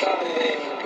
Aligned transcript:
Charlie. 0.00 0.79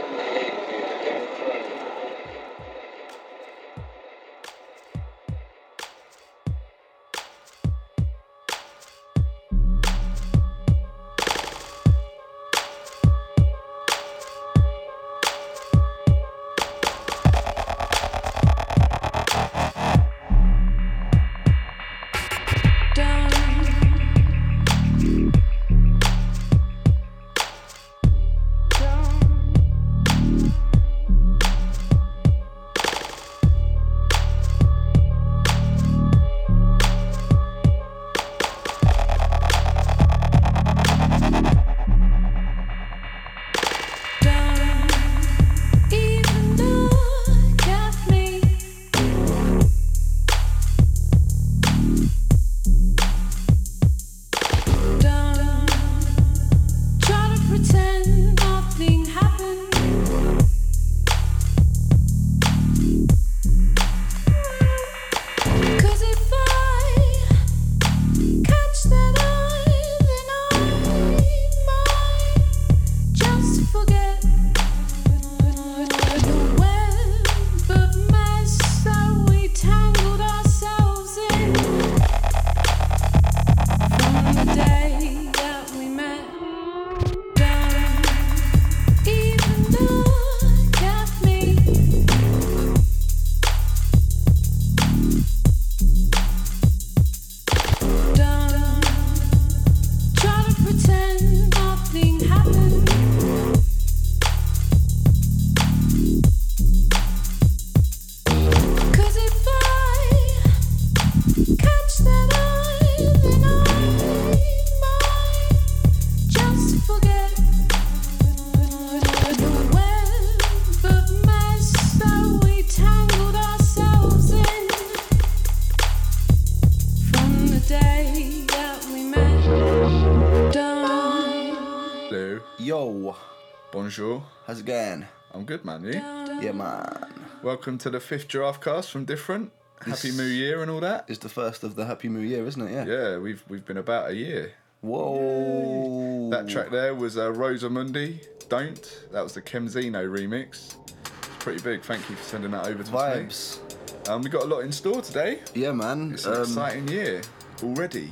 Bonjour. 133.96 134.24
How's 134.48 134.58
it 134.58 134.66
going? 134.66 135.06
I'm 135.32 135.44
good, 135.44 135.64
man. 135.64 135.84
You? 135.84 135.92
Yeah, 135.92 136.50
man. 136.50 137.14
Welcome 137.44 137.78
to 137.78 137.90
the 137.90 138.00
fifth 138.00 138.26
giraffe 138.26 138.60
cast 138.60 138.90
from 138.90 139.04
Different. 139.04 139.52
Happy 139.86 140.10
New 140.10 140.24
Year 140.24 140.62
and 140.62 140.70
all 140.72 140.80
that. 140.80 141.04
It's 141.06 141.20
the 141.20 141.28
first 141.28 141.62
of 141.62 141.76
the 141.76 141.84
Happy 141.86 142.08
New 142.08 142.18
Year, 142.18 142.44
isn't 142.44 142.60
it? 142.60 142.72
Yeah. 142.72 142.86
Yeah, 142.86 143.18
we've 143.18 143.44
we've 143.48 143.64
been 143.64 143.76
about 143.76 144.10
a 144.10 144.14
year. 144.16 144.50
Whoa. 144.80 146.28
That 146.30 146.48
track 146.48 146.72
there 146.72 146.92
was 146.92 147.16
uh, 147.16 147.30
Rosamundi. 147.30 148.26
Don't. 148.48 149.06
That 149.12 149.22
was 149.22 149.32
the 149.34 149.42
Kemzino 149.42 150.08
remix. 150.10 150.74
It's 151.06 151.28
pretty 151.38 151.62
big. 151.62 151.82
Thank 151.82 152.10
you 152.10 152.16
for 152.16 152.24
sending 152.24 152.50
that 152.50 152.66
over 152.66 152.82
to 152.82 152.96
us. 152.96 153.60
Vibes. 153.60 153.94
mate. 153.98 154.08
Um, 154.08 154.22
we 154.22 154.28
got 154.28 154.42
a 154.42 154.46
lot 154.46 154.64
in 154.64 154.72
store 154.72 155.02
today. 155.02 155.38
Yeah, 155.54 155.70
man. 155.70 156.14
It's 156.14 156.26
an 156.26 156.34
Um, 156.34 156.40
exciting 156.42 156.88
year 156.88 157.22
already. 157.62 158.08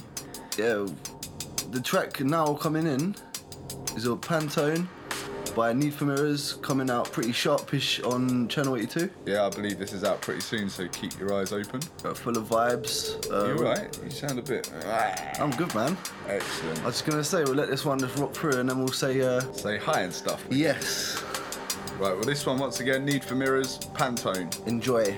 yeah. 0.56 0.86
The 1.72 1.80
track 1.82 2.20
now 2.20 2.54
coming 2.54 2.86
in 2.86 3.16
is 3.96 4.06
a 4.06 4.10
Pantone 4.10 4.86
by 5.54 5.72
Need 5.72 5.94
for 5.94 6.04
Mirrors 6.06 6.54
coming 6.62 6.90
out 6.90 7.10
pretty 7.12 7.32
sharpish 7.32 8.00
on 8.02 8.48
Channel 8.48 8.76
82. 8.76 9.10
Yeah, 9.26 9.46
I 9.46 9.50
believe 9.50 9.78
this 9.78 9.92
is 9.92 10.04
out 10.04 10.20
pretty 10.20 10.40
soon, 10.40 10.68
so 10.70 10.88
keep 10.88 11.18
your 11.18 11.34
eyes 11.34 11.52
open. 11.52 11.80
Uh, 12.04 12.14
full 12.14 12.36
of 12.36 12.44
vibes. 12.48 13.14
Um, 13.32 13.56
you 13.58 13.64
alright? 13.64 13.98
You 14.02 14.10
sound 14.10 14.38
a 14.38 14.42
bit. 14.42 14.70
I'm 15.38 15.50
good, 15.52 15.74
man. 15.74 15.96
Excellent. 16.28 16.80
I 16.82 16.86
was 16.86 16.94
just 16.96 17.06
gonna 17.06 17.24
say 17.24 17.42
we'll 17.44 17.54
let 17.54 17.68
this 17.68 17.84
one 17.84 17.98
just 17.98 18.16
rock 18.18 18.32
through 18.32 18.58
and 18.60 18.68
then 18.68 18.78
we'll 18.78 18.88
say 18.88 19.20
uh, 19.20 19.40
Say 19.52 19.78
hi 19.78 20.00
and 20.02 20.12
stuff. 20.12 20.44
yes. 20.50 21.22
Right, 21.98 22.14
well, 22.14 22.24
this 22.24 22.46
one, 22.46 22.58
once 22.58 22.80
again, 22.80 23.04
Need 23.04 23.22
for 23.22 23.34
Mirrors, 23.34 23.78
Pantone. 23.94 24.66
Enjoy. 24.66 25.16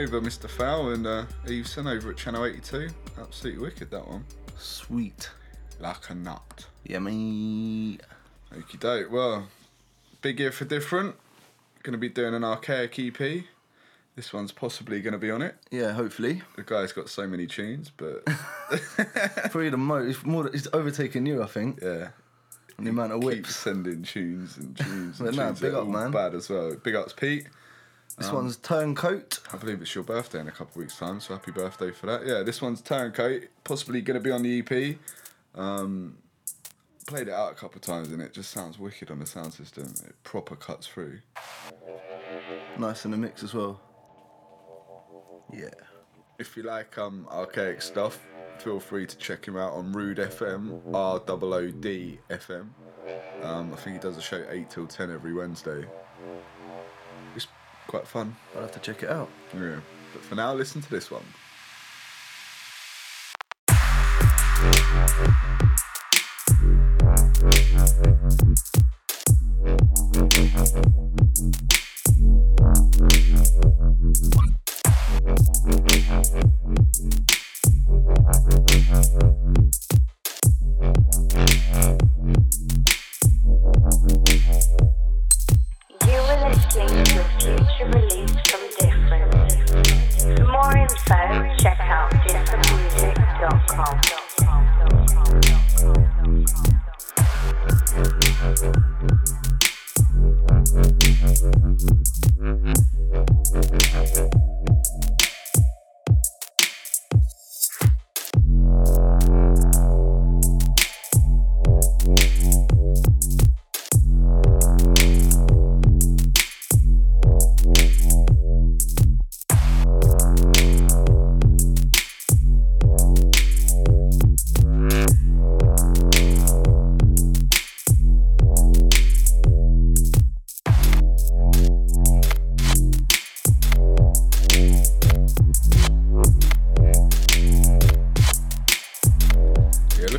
Over, 0.00 0.20
Mr. 0.20 0.48
Fowl 0.48 0.90
and 0.90 1.06
uh, 1.06 1.24
Eveson 1.46 1.86
over 1.86 2.10
at 2.10 2.16
Channel 2.16 2.46
82. 2.46 2.88
Absolutely 3.20 3.62
wicked 3.62 3.90
that 3.90 4.06
one. 4.08 4.24
Sweet. 4.58 5.30
Like 5.78 6.08
a 6.10 6.14
nut. 6.14 6.66
Yummy. 6.84 7.98
Okie 8.54 8.80
doke. 8.80 9.10
Well, 9.12 9.48
big 10.22 10.40
year 10.40 10.52
for 10.52 10.64
different. 10.64 11.16
Going 11.82 11.92
to 11.92 11.98
be 11.98 12.08
doing 12.08 12.34
an 12.34 12.44
archaic 12.44 12.98
EP. 12.98 13.44
This 14.16 14.32
one's 14.32 14.52
possibly 14.52 15.00
going 15.02 15.12
to 15.12 15.18
be 15.18 15.30
on 15.30 15.42
it. 15.42 15.54
Yeah, 15.70 15.92
hopefully. 15.92 16.42
The 16.56 16.62
guy's 16.62 16.92
got 16.92 17.08
so 17.10 17.26
many 17.26 17.46
tunes, 17.46 17.90
but 17.94 18.24
Probably 19.50 19.68
the 19.70 19.76
most. 19.76 20.16
It's 20.16 20.26
more. 20.26 20.46
It's 20.48 20.68
overtaken 20.72 21.26
you, 21.26 21.42
I 21.42 21.46
think. 21.46 21.78
yeah. 21.82 22.08
And 22.76 22.86
the 22.86 22.90
amount 22.90 23.12
of 23.12 23.20
Keep 23.20 23.46
sending 23.46 24.02
tunes 24.02 24.56
and 24.56 24.74
tunes 24.76 25.20
and 25.20 25.26
But 25.28 25.34
no, 25.36 25.46
tunes 25.48 25.60
big 25.60 25.74
up, 25.74 25.86
man. 25.86 26.10
bad 26.10 26.34
as 26.34 26.48
well. 26.48 26.74
Big 26.82 26.94
ups, 26.94 27.12
Pete. 27.12 27.46
This 28.20 28.30
one's 28.30 28.58
Turncoat. 28.58 29.40
I 29.50 29.56
believe 29.56 29.80
it's 29.80 29.94
your 29.94 30.04
birthday 30.04 30.40
in 30.40 30.48
a 30.48 30.50
couple 30.50 30.72
of 30.72 30.76
weeks' 30.76 30.98
time, 30.98 31.20
so 31.20 31.32
happy 31.32 31.52
birthday 31.52 31.90
for 31.90 32.04
that. 32.04 32.26
Yeah, 32.26 32.42
this 32.42 32.60
one's 32.60 32.82
Turncoat, 32.82 33.44
possibly 33.64 34.02
going 34.02 34.14
to 34.14 34.22
be 34.22 34.30
on 34.30 34.42
the 34.42 34.58
EP. 34.58 34.98
Um, 35.58 36.18
played 37.06 37.28
it 37.28 37.32
out 37.32 37.52
a 37.52 37.54
couple 37.54 37.76
of 37.76 37.80
times 37.80 38.12
and 38.12 38.20
it 38.20 38.34
just 38.34 38.50
sounds 38.50 38.78
wicked 38.78 39.10
on 39.10 39.20
the 39.20 39.26
sound 39.26 39.54
system. 39.54 39.84
It 40.06 40.14
proper 40.22 40.54
cuts 40.54 40.86
through. 40.86 41.20
Nice 42.78 43.06
in 43.06 43.10
the 43.12 43.16
mix 43.16 43.42
as 43.42 43.54
well. 43.54 43.80
Yeah. 45.50 45.70
If 46.38 46.58
you 46.58 46.62
like 46.62 46.98
um, 46.98 47.26
archaic 47.30 47.80
stuff, 47.80 48.18
feel 48.58 48.80
free 48.80 49.06
to 49.06 49.16
check 49.16 49.48
him 49.48 49.56
out 49.56 49.72
on 49.72 49.92
Rood 49.92 50.18
FM, 50.18 50.94
R 50.94 51.22
O 51.26 51.52
O 51.54 51.70
D 51.70 52.18
FM. 52.28 52.68
Um, 53.42 53.72
I 53.72 53.76
think 53.76 53.96
he 53.96 53.98
does 53.98 54.18
a 54.18 54.22
show 54.22 54.44
8 54.46 54.68
till 54.68 54.86
10 54.86 55.10
every 55.10 55.32
Wednesday. 55.32 55.86
Quite 57.90 58.06
fun. 58.06 58.36
I'll 58.54 58.62
have 58.62 58.70
to 58.70 58.78
check 58.78 59.02
it 59.02 59.10
out. 59.10 59.28
Yeah. 59.52 59.80
But 60.12 60.22
for 60.22 60.36
now, 60.36 60.54
listen 60.54 60.80
to 60.80 60.88
this 60.90 61.10
one. 61.10 61.24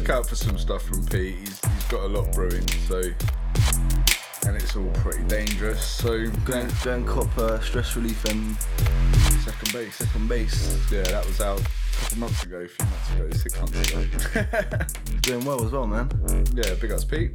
Look 0.01 0.09
out 0.09 0.27
for 0.27 0.35
some 0.35 0.57
stuff 0.57 0.81
from 0.81 1.05
Pete. 1.05 1.35
He's, 1.35 1.59
he's 1.63 1.83
got 1.89 2.01
a 2.01 2.07
lot 2.07 2.31
brewing, 2.33 2.67
so. 2.87 3.01
And 4.47 4.55
it's 4.55 4.75
all 4.75 4.89
pretty 4.95 5.23
dangerous, 5.25 5.83
so. 5.83 6.27
Go 6.43 6.53
and, 6.53 6.73
go 6.83 6.93
and 6.95 7.07
cop 7.07 7.37
uh, 7.37 7.59
stress 7.59 7.95
relief 7.95 8.25
and 8.25 8.57
Second 9.43 9.73
base. 9.73 9.95
second 9.95 10.27
base. 10.27 10.91
Yeah, 10.91 11.03
that 11.03 11.23
was 11.27 11.39
out 11.39 11.59
a 11.59 11.63
couple 12.01 12.17
months 12.17 12.43
ago, 12.43 12.61
a 12.61 12.67
few 12.67 12.85
months 12.85 13.11
ago, 13.11 13.29
six 13.37 13.59
months 13.59 13.91
ago. 13.91 14.85
Doing 15.21 15.45
well 15.45 15.63
as 15.63 15.71
well, 15.71 15.85
man. 15.85 16.09
yeah, 16.55 16.73
big 16.79 16.91
ups, 16.91 17.05
Pete. 17.05 17.31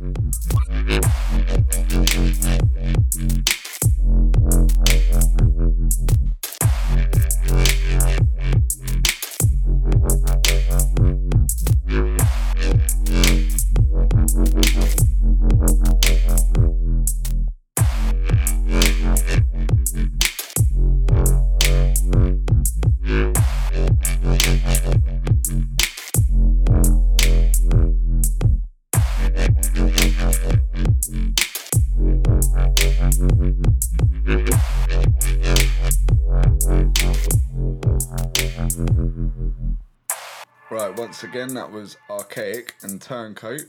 That 41.57 41.73
was 41.73 41.97
Archaic 42.11 42.75
and 42.83 43.01
Turncoat, 43.01 43.65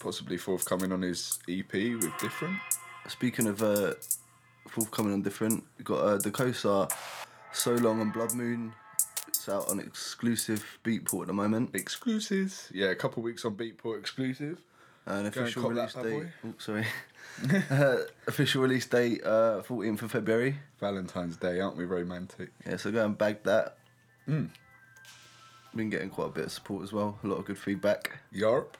possibly 0.00 0.36
forthcoming 0.36 0.90
on 0.90 1.02
his 1.02 1.38
EP 1.48 1.72
with 1.72 2.16
Different. 2.18 2.56
Speaking 3.08 3.46
of 3.46 3.62
uh, 3.62 3.94
forthcoming 4.68 5.12
on 5.12 5.22
different, 5.22 5.64
we 5.76 5.84
got 5.84 5.98
uh, 5.98 6.16
the 6.16 6.30
Kosar, 6.30 6.90
So 7.52 7.74
Long 7.74 8.00
and 8.00 8.12
Blood 8.12 8.34
Moon. 8.34 8.72
It's 9.28 9.48
out 9.48 9.68
on 9.68 9.80
exclusive 9.80 10.64
Beatport 10.84 11.22
at 11.22 11.26
the 11.26 11.32
moment. 11.32 11.74
Exclusives. 11.74 12.70
Yeah, 12.72 12.88
a 12.88 12.94
couple 12.94 13.22
weeks 13.22 13.44
on 13.44 13.54
Beatport 13.54 13.98
exclusive. 13.98 14.58
An 15.06 15.18
and 15.18 15.26
official 15.28 15.68
release 15.68 15.94
date. 15.94 16.26
Oh, 16.44 16.54
sorry. 16.58 16.86
uh, 17.70 17.96
official 18.26 18.62
release 18.62 18.86
date, 18.86 19.22
uh, 19.24 19.62
14th 19.66 20.02
of 20.02 20.12
February. 20.12 20.56
Valentine's 20.78 21.36
Day, 21.36 21.60
aren't 21.60 21.76
we 21.76 21.84
romantic? 21.84 22.50
Yeah, 22.66 22.76
so 22.76 22.90
go 22.90 23.04
and 23.04 23.16
bag 23.16 23.42
that. 23.44 23.76
Hmm. 24.26 24.46
Been 25.74 25.88
getting 25.90 26.10
quite 26.10 26.26
a 26.28 26.30
bit 26.32 26.44
of 26.46 26.52
support 26.52 26.82
as 26.82 26.92
well. 26.92 27.18
A 27.22 27.26
lot 27.26 27.36
of 27.36 27.44
good 27.44 27.58
feedback. 27.58 28.18
Yarp. 28.34 28.74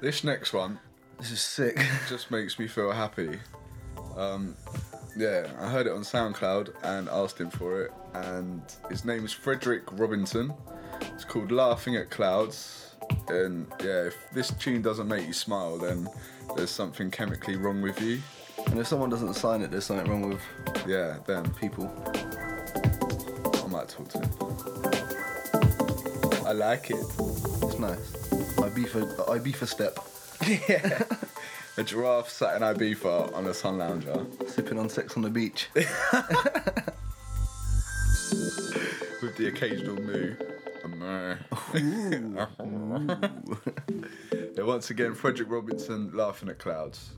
This 0.00 0.22
next 0.22 0.52
one 0.52 0.78
This 1.18 1.30
is 1.30 1.40
sick. 1.40 1.78
just 2.08 2.30
makes 2.30 2.58
me 2.58 2.66
feel 2.68 2.92
happy. 2.92 3.38
Um, 4.16 4.54
yeah, 5.16 5.46
I 5.58 5.70
heard 5.70 5.86
it 5.86 5.92
on 5.92 6.02
SoundCloud 6.02 6.74
and 6.82 7.08
asked 7.08 7.40
him 7.40 7.48
for 7.50 7.82
it, 7.82 7.92
and 8.12 8.60
his 8.90 9.04
name 9.06 9.24
is 9.24 9.32
Frederick 9.32 9.84
Robinson. 9.92 10.52
It's 11.00 11.24
called 11.24 11.50
Laughing 11.50 11.96
at 11.96 12.10
Clouds, 12.10 12.94
and 13.28 13.66
yeah, 13.82 14.04
if 14.08 14.14
this 14.32 14.52
tune 14.58 14.82
doesn't 14.82 15.08
make 15.08 15.26
you 15.26 15.32
smile, 15.32 15.78
then 15.78 16.06
there's 16.54 16.70
something 16.70 17.10
chemically 17.10 17.56
wrong 17.56 17.80
with 17.80 18.00
you. 18.02 18.20
and 18.66 18.78
if 18.78 18.86
someone 18.86 19.08
doesn't 19.08 19.34
sign 19.34 19.62
it, 19.62 19.70
there's 19.70 19.86
something 19.86 20.10
wrong 20.10 20.28
with 20.28 20.40
Yeah, 20.86 21.16
then 21.26 21.48
people. 21.54 21.90
I 23.64 23.66
might 23.68 23.88
talk 23.88 24.08
to 24.10 24.18
him. 24.20 25.25
I 26.46 26.52
like 26.52 26.90
it. 26.90 26.96
It's 26.96 27.78
nice. 27.80 28.14
I 28.62 28.68
beef 28.68 28.94
a, 28.94 29.24
I 29.28 29.38
beef 29.38 29.62
a 29.62 29.66
step. 29.66 29.98
Yeah. 30.46 31.02
A 31.78 31.82
giraffe 31.82 32.30
sat 32.30 32.56
in 32.56 32.62
Ibiza 32.62 33.34
on 33.34 33.46
a 33.46 33.52
sun 33.52 33.76
lounger 33.76 34.24
Sipping 34.46 34.78
on 34.78 34.88
sex 34.88 35.14
on 35.14 35.22
the 35.22 35.28
beach. 35.28 35.68
with 35.74 35.84
the 39.36 39.48
occasional 39.48 39.96
moo. 39.96 40.34
A 40.84 40.88
moo. 40.88 41.34
yeah, 44.56 44.62
once 44.64 44.88
again, 44.88 45.14
Frederick 45.14 45.50
Robinson 45.50 46.10
laughing 46.14 46.48
at 46.48 46.58
clouds. 46.58 47.10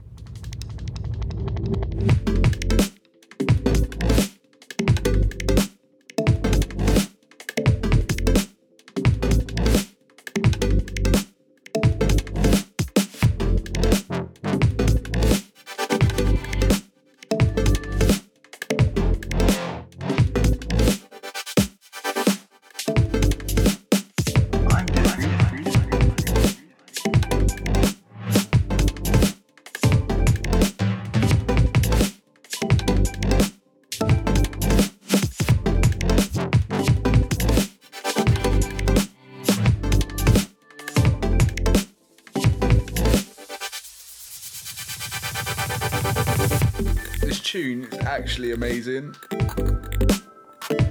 Amazing. 48.63 49.15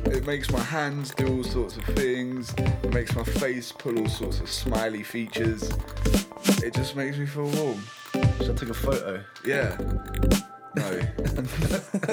It 0.06 0.26
makes 0.26 0.50
my 0.52 0.60
hands 0.62 1.14
do 1.14 1.28
all 1.28 1.44
sorts 1.44 1.76
of 1.76 1.84
things. 1.84 2.54
It 2.58 2.94
makes 2.94 3.14
my 3.14 3.24
face 3.24 3.74
pull 3.74 4.00
all 4.00 4.08
sorts 4.08 4.40
of 4.40 4.50
smiley 4.50 5.04
features. 5.04 5.70
It 6.64 6.74
just 6.74 6.96
makes 6.96 7.18
me 7.18 7.26
feel 7.26 7.50
warm. 7.50 7.84
Should 8.40 8.52
I 8.52 8.54
take 8.54 8.70
a 8.70 8.74
photo? 8.74 9.22
Yeah. 9.46 9.76
No. 10.78 11.02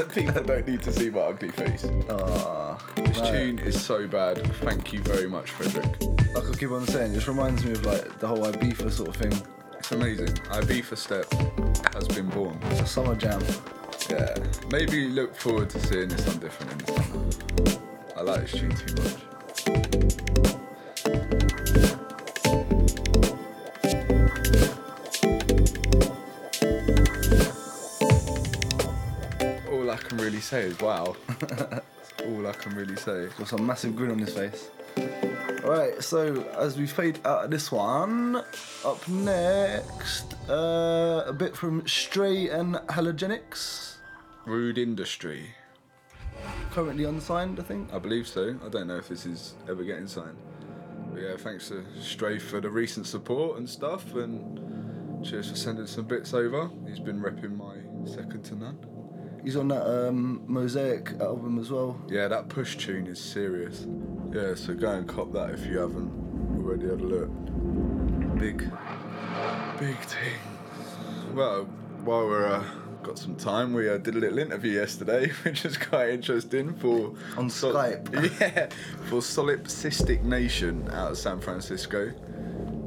People 0.12 0.42
don't 0.42 0.66
need 0.66 0.82
to 0.82 0.92
see 0.92 1.08
my 1.10 1.20
ugly 1.20 1.50
face. 1.50 1.86
Ah, 2.10 2.76
This 2.96 3.18
no. 3.18 3.30
tune 3.30 3.58
is 3.60 3.80
so 3.80 4.08
bad. 4.08 4.44
Thank 4.56 4.92
you 4.92 5.02
very 5.02 5.28
much, 5.28 5.50
Frederick. 5.52 6.00
Like 6.34 6.50
I 6.50 6.52
keep 6.58 6.72
on 6.72 6.84
saying, 6.88 7.12
it 7.12 7.14
just 7.14 7.28
reminds 7.28 7.64
me 7.64 7.72
of 7.72 7.86
like 7.86 8.18
the 8.18 8.26
whole 8.26 8.38
Ibiza 8.38 8.90
sort 8.90 9.10
of 9.10 9.16
thing. 9.16 9.32
It's 9.78 9.92
amazing. 9.92 10.34
Ibiza 10.58 10.96
Step 10.96 11.30
has 11.94 12.08
been 12.08 12.28
born. 12.30 12.58
It's 12.72 12.80
a 12.80 12.86
summer 12.86 13.14
jam. 13.14 13.40
Yeah. 14.14 14.32
Maybe 14.70 15.08
look 15.08 15.34
forward 15.34 15.70
to 15.70 15.80
seeing 15.80 16.08
this 16.08 16.24
one 16.24 16.38
different 16.38 16.70
in 16.72 16.78
the 16.78 16.86
summer. 16.92 17.24
I 18.16 18.22
like 18.22 18.42
this 18.42 18.52
tune 18.52 18.70
too 18.76 18.94
much. 19.02 19.16
All 29.68 29.90
I 29.90 29.96
can 29.96 30.18
really 30.18 30.40
say 30.40 30.62
is 30.62 30.78
wow. 30.78 31.16
All 32.24 32.46
I 32.46 32.52
can 32.52 32.76
really 32.76 32.94
say. 32.94 33.26
Got 33.36 33.48
some 33.48 33.66
massive 33.66 33.96
grin 33.96 34.12
on 34.12 34.20
his 34.20 34.32
face. 34.32 34.70
Alright, 35.64 36.04
so 36.04 36.44
as 36.56 36.76
we 36.76 36.86
fade 36.86 37.18
out 37.24 37.46
of 37.46 37.50
this 37.50 37.72
one, 37.72 38.36
up 38.84 39.08
next, 39.08 40.34
uh, 40.48 41.24
a 41.26 41.32
bit 41.32 41.56
from 41.56 41.84
Stray 41.88 42.48
and 42.48 42.76
Halogenix. 42.90 43.93
Rude 44.46 44.78
Industry. 44.78 45.54
Currently 46.70 47.04
unsigned, 47.04 47.58
I 47.58 47.62
think. 47.62 47.92
I 47.92 47.98
believe 47.98 48.26
so. 48.28 48.56
I 48.64 48.68
don't 48.68 48.88
know 48.88 48.96
if 48.96 49.08
this 49.08 49.24
is 49.24 49.54
ever 49.68 49.84
getting 49.84 50.06
signed. 50.06 50.36
But 51.12 51.22
yeah, 51.22 51.36
thanks 51.36 51.68
to 51.68 51.84
Stray 52.00 52.38
for 52.38 52.60
the 52.60 52.68
recent 52.68 53.06
support 53.06 53.58
and 53.58 53.68
stuff, 53.68 54.14
and 54.14 55.24
cheers 55.24 55.48
for 55.48 55.56
sending 55.56 55.86
some 55.86 56.04
bits 56.04 56.34
over. 56.34 56.70
He's 56.86 56.98
been 56.98 57.20
repping 57.20 57.56
my 57.56 57.76
second 58.04 58.42
to 58.46 58.56
none. 58.56 58.78
He's 59.42 59.56
on 59.56 59.68
that 59.68 59.86
um, 59.86 60.42
Mosaic 60.46 61.12
album 61.20 61.58
as 61.58 61.70
well. 61.70 62.00
Yeah, 62.08 62.28
that 62.28 62.48
push 62.48 62.76
tune 62.76 63.06
is 63.06 63.20
serious. 63.20 63.86
Yeah, 64.32 64.54
so 64.54 64.74
go 64.74 64.90
and 64.90 65.08
cop 65.08 65.32
that 65.32 65.50
if 65.50 65.66
you 65.66 65.78
haven't 65.78 66.10
already 66.58 66.88
had 66.88 67.00
a 67.00 67.04
look. 67.04 68.38
Big. 68.38 68.58
Big 69.78 69.98
thing. 69.98 70.38
Well, 71.34 71.64
while 72.04 72.26
we're 72.26 72.46
uh, 72.46 72.64
got 73.04 73.18
some 73.18 73.36
time, 73.36 73.72
we 73.74 73.88
uh, 73.88 73.98
did 73.98 74.16
a 74.16 74.18
little 74.18 74.38
interview 74.38 74.72
yesterday, 74.72 75.28
which 75.44 75.62
was 75.64 75.76
quite 75.76 76.10
interesting 76.10 76.74
for 76.74 77.12
On 77.36 77.48
Skype. 77.48 78.10
Yeah, 78.40 78.68
for 79.08 79.20
Solipsistic 79.20 80.22
Nation 80.22 80.88
out 80.90 81.12
of 81.12 81.18
San 81.18 81.40
Francisco. 81.40 82.12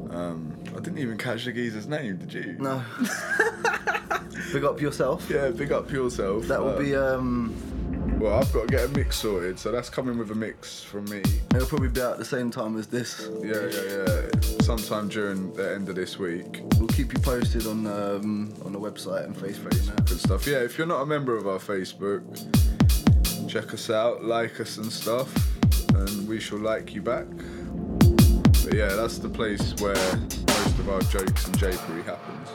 Um, 0.10 0.58
I 0.70 0.80
didn't 0.80 0.98
even 0.98 1.18
catch 1.18 1.46
the 1.46 1.52
geezer's 1.52 1.88
name, 1.88 2.18
did 2.18 2.34
you? 2.34 2.56
No. 2.60 2.84
Big 4.54 4.64
up 4.64 4.80
yourself. 4.82 5.30
Yeah, 5.30 5.50
big 5.50 5.72
up 5.72 5.92
yourself. 5.92 6.48
That 6.48 6.62
will 6.62 6.70
Uh, 6.70 6.80
be, 6.80 6.96
um, 6.96 7.54
Well, 8.28 8.40
I've 8.42 8.52
got 8.52 8.68
to 8.68 8.68
get 8.68 8.84
a 8.84 8.90
mix 8.90 9.16
sorted, 9.16 9.58
so 9.58 9.72
that's 9.72 9.90
coming 9.90 10.18
with 10.18 10.32
a 10.32 10.36
mix 10.36 10.84
from 10.84 11.06
me. 11.06 11.22
it'll 11.56 11.66
probably 11.66 11.88
be 11.88 12.02
out 12.02 12.12
at 12.12 12.18
the 12.18 12.26
same 12.26 12.52
time 12.52 12.78
as 12.78 12.86
this. 12.86 13.26
Yeah, 13.42 13.70
yeah, 13.72 14.06
yeah. 14.06 14.30
Sometime 14.64 15.08
during 15.08 15.54
the 15.54 15.74
end 15.74 15.88
of 15.88 15.96
this 15.96 16.20
week. 16.20 16.62
We'll 16.76 16.90
keep 16.90 17.14
you 17.14 17.20
posted 17.20 17.66
on 17.68 17.88
um, 17.88 18.54
on 18.66 18.74
the 18.74 18.80
website 18.82 19.24
and 19.24 19.34
Facebook. 19.34 20.12
and 20.12 20.20
stuff. 20.20 20.46
Yeah, 20.46 20.58
if 20.58 20.78
you're 20.78 20.88
not 20.88 21.04
a 21.04 21.06
member 21.06 21.38
of 21.38 21.48
our 21.48 21.58
Facebook, 21.58 22.22
check 23.48 23.74
us 23.74 23.90
out, 23.90 24.26
like 24.26 24.60
us 24.60 24.76
and 24.76 24.92
stuff, 24.92 25.34
and 25.96 26.28
we 26.28 26.42
shall 26.42 26.60
like 26.60 26.94
you 26.94 27.02
back. 27.02 27.28
But 27.30 28.74
yeah, 28.74 28.90
that's 28.90 29.20
the 29.20 29.30
place 29.30 29.74
where 29.80 29.96
most 29.96 30.80
of 30.80 30.90
our 30.90 31.02
jokes 31.04 31.48
and 31.48 31.58
japery 31.58 32.04
happens. 32.04 32.50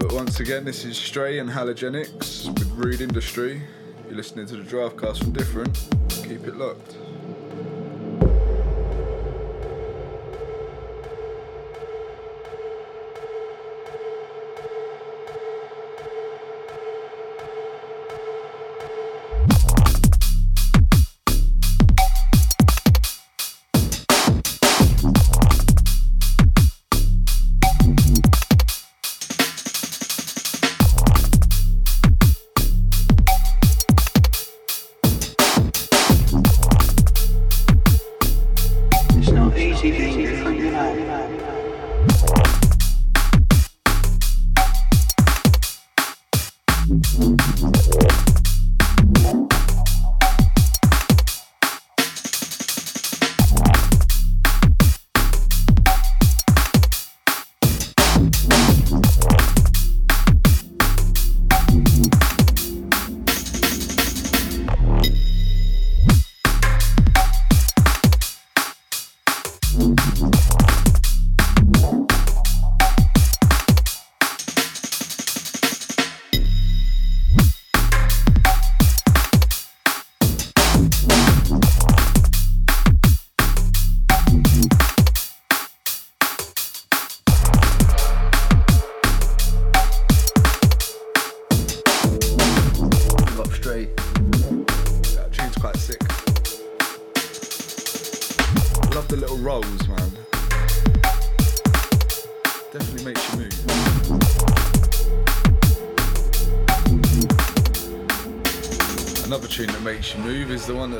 But 0.00 0.12
once 0.12 0.40
again, 0.40 0.64
this 0.64 0.84
is 0.84 0.96
Stray 0.96 1.38
and 1.38 1.48
Halogenix 1.48 2.48
with 2.48 2.68
Rude 2.72 3.00
Industry. 3.00 3.62
You're 4.08 4.16
listening 4.16 4.46
to 4.46 4.56
the 4.56 4.62
Draftcast 4.62 5.18
from 5.18 5.32
Different. 5.32 5.86
Keep 6.08 6.46
it 6.46 6.56
locked. 6.56 6.96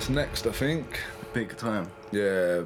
That's 0.08 0.44
next, 0.44 0.46
I 0.46 0.52
think. 0.52 1.00
Big 1.32 1.56
time. 1.56 1.90
Yeah, 2.12 2.62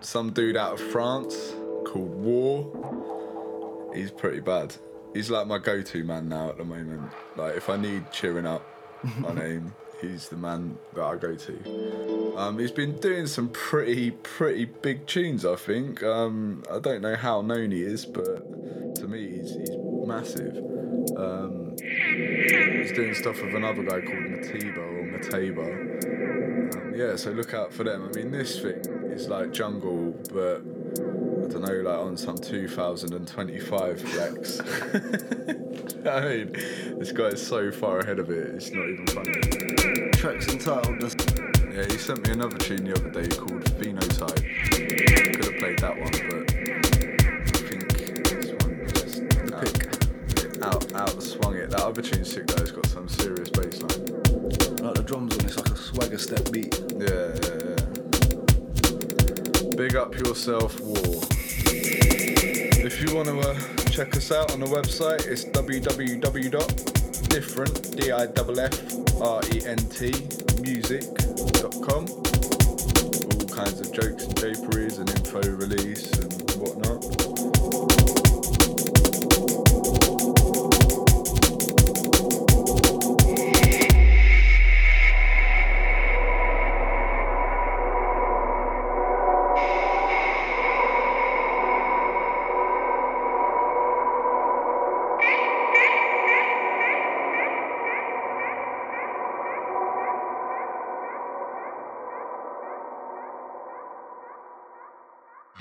some 0.00 0.32
dude 0.32 0.56
out 0.56 0.74
of 0.74 0.80
France 0.90 1.54
called 1.84 2.14
War. 2.14 3.90
He's 3.94 4.10
pretty 4.10 4.40
bad. 4.40 4.74
He's 5.14 5.30
like 5.30 5.46
my 5.46 5.58
go-to 5.58 6.04
man 6.04 6.28
now 6.28 6.50
at 6.50 6.58
the 6.58 6.64
moment. 6.64 7.10
Like 7.36 7.56
if 7.56 7.68
I 7.68 7.76
need 7.76 8.10
cheering 8.12 8.46
up 8.46 8.62
my 9.18 9.32
name, 9.32 9.74
he's 10.00 10.28
the 10.28 10.36
man 10.36 10.78
that 10.94 11.02
I 11.02 11.16
go 11.16 11.34
to. 11.34 12.34
Um, 12.36 12.58
he's 12.58 12.72
been 12.72 12.98
doing 12.98 13.26
some 13.26 13.48
pretty, 13.50 14.12
pretty 14.12 14.64
big 14.64 15.06
tunes. 15.06 15.44
I 15.44 15.56
think. 15.56 16.02
Um, 16.02 16.64
I 16.70 16.78
don't 16.78 17.02
know 17.02 17.16
how 17.16 17.40
known 17.42 17.70
he 17.70 17.82
is, 17.82 18.04
but 18.06 18.96
to 18.96 19.06
me, 19.06 19.38
he's, 19.38 19.54
he's 19.54 19.70
massive. 20.06 20.56
Um, 21.16 21.76
he's 21.78 22.92
doing 22.92 23.14
stuff 23.14 23.42
with 23.42 23.54
another 23.54 23.82
guy 23.82 24.00
called 24.00 24.24
Matiba 24.24 24.78
or 24.78 25.18
Mataba. 25.18 25.89
Um, 26.72 26.94
yeah, 26.94 27.16
so 27.16 27.30
look 27.30 27.54
out 27.54 27.72
for 27.72 27.84
them. 27.84 28.08
I 28.08 28.16
mean, 28.16 28.30
this 28.30 28.60
thing 28.60 28.80
is 29.10 29.28
like 29.28 29.52
jungle, 29.52 30.14
but 30.32 30.56
I 30.56 31.52
don't 31.52 31.62
know, 31.62 31.82
like 31.82 31.98
on 31.98 32.16
some 32.16 32.36
2025 32.36 34.00
flex. 34.00 34.60
I 36.06 36.20
mean, 36.20 36.52
this 36.98 37.12
guy 37.12 37.26
is 37.26 37.46
so 37.46 37.70
far 37.70 38.00
ahead 38.00 38.18
of 38.18 38.30
it, 38.30 38.54
it's 38.54 38.70
not 38.70 38.88
even 38.88 39.06
funny. 39.06 39.32
Tracks 40.12 40.48
entitled 40.48 41.00
The 41.00 41.72
Yeah, 41.74 41.84
he 41.84 41.98
sent 41.98 42.26
me 42.26 42.32
another 42.32 42.58
tune 42.58 42.84
the 42.84 42.94
other 42.94 43.10
day 43.10 43.28
called 43.28 43.64
Phenotype. 43.78 44.44
Could 45.34 45.44
have 45.44 45.58
played 45.58 45.78
that 45.78 45.98
one, 45.98 46.10
but 46.28 46.50
I 46.50 47.60
think 47.68 47.88
this 48.24 48.50
one 48.62 48.88
just 48.88 50.62
out, 50.62 50.92
out, 50.94 51.08
out 51.08 51.22
swung 51.22 51.56
it. 51.56 51.70
That 51.70 51.80
other 51.80 52.00
other 52.00 52.02
tune's 52.02 52.32
sick 52.32 52.46
though. 52.46 52.62
It's 52.62 52.72
got 52.72 52.86
some 52.86 53.08
serious 53.08 53.50
bass 53.50 53.82
line. 53.82 54.19
Like 54.82 54.94
the 54.94 55.02
drums 55.06 55.38
on 55.38 55.44
it's 55.46 55.56
like 55.56 55.70
a 55.70 55.76
swagger 55.76 56.18
step 56.18 56.50
beat. 56.50 56.80
Yeah, 56.96 57.34
yeah, 57.42 57.58
yeah. 57.64 57.76
Big 59.76 59.94
up 59.96 60.14
yourself, 60.14 60.78
War. 60.80 61.22
If 62.82 63.02
you 63.02 63.14
want 63.14 63.28
to 63.28 63.38
uh, 63.40 63.54
check 63.90 64.16
us 64.16 64.32
out 64.32 64.52
on 64.52 64.60
the 64.60 64.66
website, 64.66 65.26
it's 65.26 65.44
www.different, 65.44 67.96
D-I-F-F-R-E-N-T, 67.96 68.42
music.com. 70.62 72.06
All 72.08 73.48
kinds 73.48 73.80
of 73.80 73.92
jokes 73.92 74.24
and 74.24 74.34
japeries 74.34 74.98
and 74.98 75.10
info 75.10 75.40
release 75.56 76.10
and 76.18 76.32
whatnot. 76.52 77.19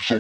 Now 0.09 0.17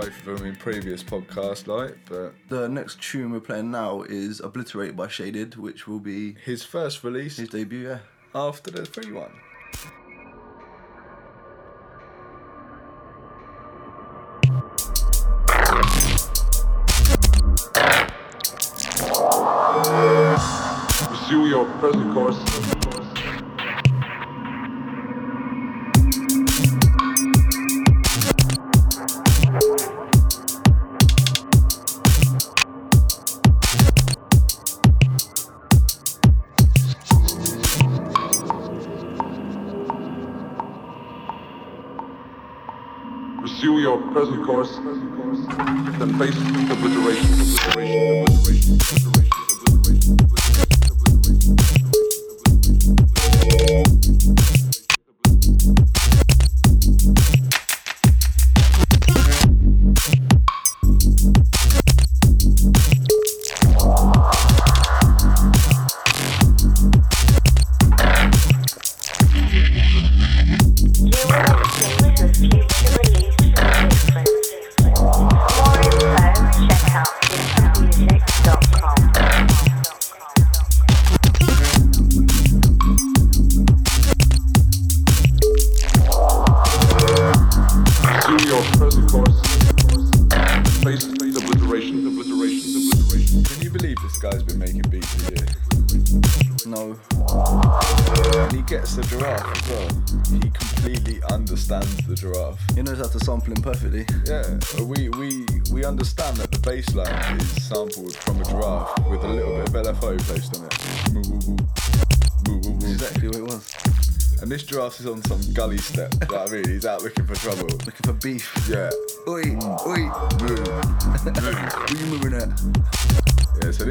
both 0.00 0.26
of 0.26 0.38
them 0.38 0.46
in 0.46 0.56
previous 0.56 1.02
podcasts, 1.02 1.66
like, 1.66 1.94
but 2.08 2.32
The 2.48 2.68
next 2.68 3.02
tune 3.02 3.32
we're 3.32 3.40
playing 3.40 3.70
now 3.70 4.00
is 4.02 4.40
Obliterate 4.40 4.96
by 4.96 5.08
Shaded, 5.08 5.56
which 5.56 5.86
will 5.86 5.98
be 5.98 6.36
his 6.42 6.64
first 6.64 7.04
release 7.04 7.36
his 7.36 7.50
debut, 7.50 7.86
yeah. 7.86 7.98
after 8.34 8.70
the 8.70 8.86
free 8.86 9.12
one. 9.12 9.32
Pursue 21.08 21.46
your 21.46 21.66
present 21.78 22.14
course. 22.14 22.79
Present 44.12 44.44
course, 44.44 44.76
then 45.98 46.18
face 46.18 46.49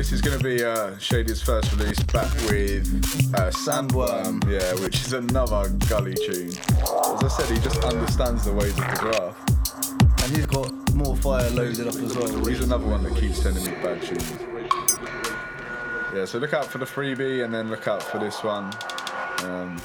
this 0.10 0.14
is 0.14 0.22
going 0.22 0.40
to 0.40 0.44
be 0.44 0.64
uh, 0.64 0.98
Shady's 0.98 1.40
first 1.40 1.72
release 1.74 2.02
back 2.02 2.34
with 2.50 2.88
uh, 3.36 3.52
Sandworm, 3.52 4.44
yeah, 4.50 4.74
which 4.84 5.02
is 5.02 5.14
another 5.14 5.70
gully 5.88 6.16
tune. 6.16 6.50
As 6.50 7.24
I 7.24 7.28
said, 7.28 7.56
he 7.56 7.62
just 7.62 7.84
understands 7.84 8.44
the 8.44 8.54
ways 8.54 8.72
of 8.72 8.78
the 8.78 8.98
graph. 8.98 10.24
And 10.24 10.36
he's 10.36 10.48
got 10.48 10.96
more 10.96 11.16
fire 11.16 11.48
loaded 11.52 11.88
up 11.88 11.94
as 11.94 12.18
well. 12.18 12.44
He's 12.44 12.62
another 12.62 12.88
one 12.88 13.04
that 13.04 13.16
keeps 13.18 13.44
sending 13.44 13.64
me 13.64 13.70
bad 13.84 14.02
tunes. 14.02 14.34
Yeah, 16.16 16.26
so 16.26 16.40
look 16.40 16.54
out 16.54 16.66
for 16.66 16.80
the 16.80 16.86
freebie 16.86 17.46
and 17.46 17.54
then 17.54 17.70
look 17.70 17.88
out 17.88 18.02
for 18.02 18.18
this 18.18 18.44
one. 18.44 18.74
Um, 19.44 19.80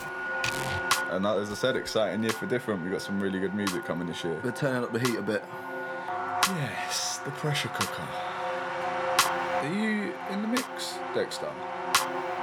and 1.11 1.27
as 1.27 1.51
I 1.51 1.55
said, 1.55 1.77
exciting 1.77 2.23
year 2.23 2.33
for 2.33 2.47
different. 2.47 2.83
We've 2.83 2.93
got 2.93 3.03
some 3.03 3.21
really 3.21 3.41
good 3.41 3.55
music 3.55 3.85
coming 3.85 4.09
this 4.09 4.25
year. 4.25 4.41
We're 4.43 4.53
turning 4.53 4.85
up 4.85 4.93
the 4.93 5.01
heat 5.01 5.19
a 5.19 5.23
bit. 5.23 5.45
Yes, 6.49 7.19
the 7.27 7.31
pressure 7.33 7.69
cooker. 7.69 8.09
Are 9.65 9.73
you 9.73 10.04
in 10.31 10.43
the 10.43 10.49
mix, 10.49 10.99
Dexter? 11.15 11.53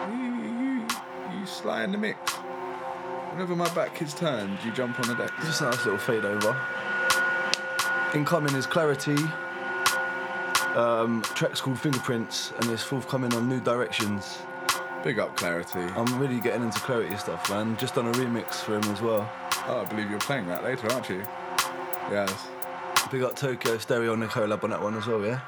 You, 0.09 0.15
you, 0.15 0.87
are 1.27 1.35
you 1.39 1.45
sly 1.45 1.83
in 1.83 1.91
the 1.91 1.97
mix? 1.97 2.33
Whenever 3.31 3.55
my 3.55 3.73
back 3.73 4.01
is 4.01 4.13
turned, 4.13 4.57
you 4.63 4.71
jump 4.71 4.99
on 4.99 5.07
the 5.07 5.15
deck. 5.15 5.31
Just 5.41 5.61
a 5.61 5.65
nice 5.65 5.85
little 5.85 5.97
fade 5.97 6.25
over. 6.25 6.55
Incoming 8.13 8.55
is 8.55 8.65
Clarity. 8.65 9.15
Um, 10.75 11.21
track's 11.35 11.61
called 11.61 11.79
Fingerprints, 11.79 12.51
and 12.59 12.69
it's 12.69 12.83
forthcoming 12.83 13.33
on 13.33 13.47
New 13.47 13.59
Directions. 13.59 14.39
Big 15.03 15.17
up 15.17 15.35
Clarity. 15.35 15.79
I'm 15.79 16.19
really 16.19 16.39
getting 16.39 16.63
into 16.63 16.79
Clarity 16.79 17.15
stuff, 17.17 17.49
man. 17.49 17.77
Just 17.77 17.95
done 17.95 18.07
a 18.07 18.11
remix 18.11 18.55
for 18.55 18.75
him 18.75 18.83
as 18.91 19.01
well. 19.01 19.29
Oh, 19.67 19.81
I 19.81 19.85
believe 19.85 20.09
you're 20.09 20.19
playing 20.19 20.47
that 20.47 20.63
later, 20.63 20.91
aren't 20.91 21.09
you? 21.09 21.23
Yes. 22.09 22.47
Big 23.11 23.23
up 23.23 23.35
Tokyo 23.35 23.77
Stereo 23.77 24.15
collab 24.27 24.63
on 24.63 24.69
that 24.69 24.81
one 24.81 24.95
as 24.95 25.07
well, 25.07 25.23
yeah? 25.25 25.41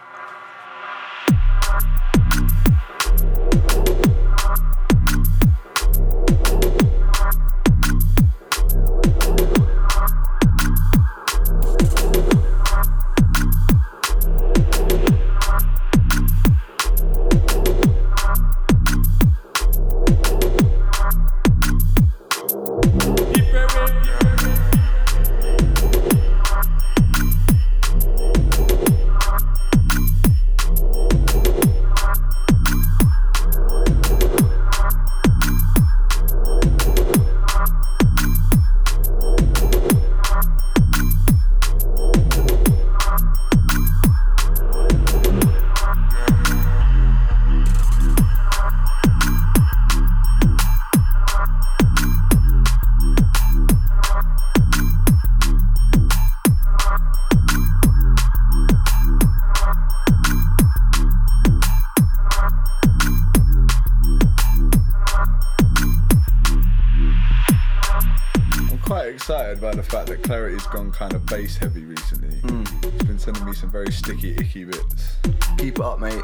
Gone 70.73 70.91
kind 70.91 71.13
of 71.13 71.23
bass 71.27 71.55
heavy 71.55 71.85
recently. 71.85 72.35
Mm. 72.49 72.93
He's 72.93 73.03
been 73.03 73.19
sending 73.19 73.45
me 73.45 73.53
some 73.53 73.69
very 73.69 73.91
sticky, 73.91 74.31
icky 74.31 74.65
bits. 74.65 75.17
Keep 75.59 75.77
it 75.77 75.81
up, 75.81 75.99
mate. 75.99 76.23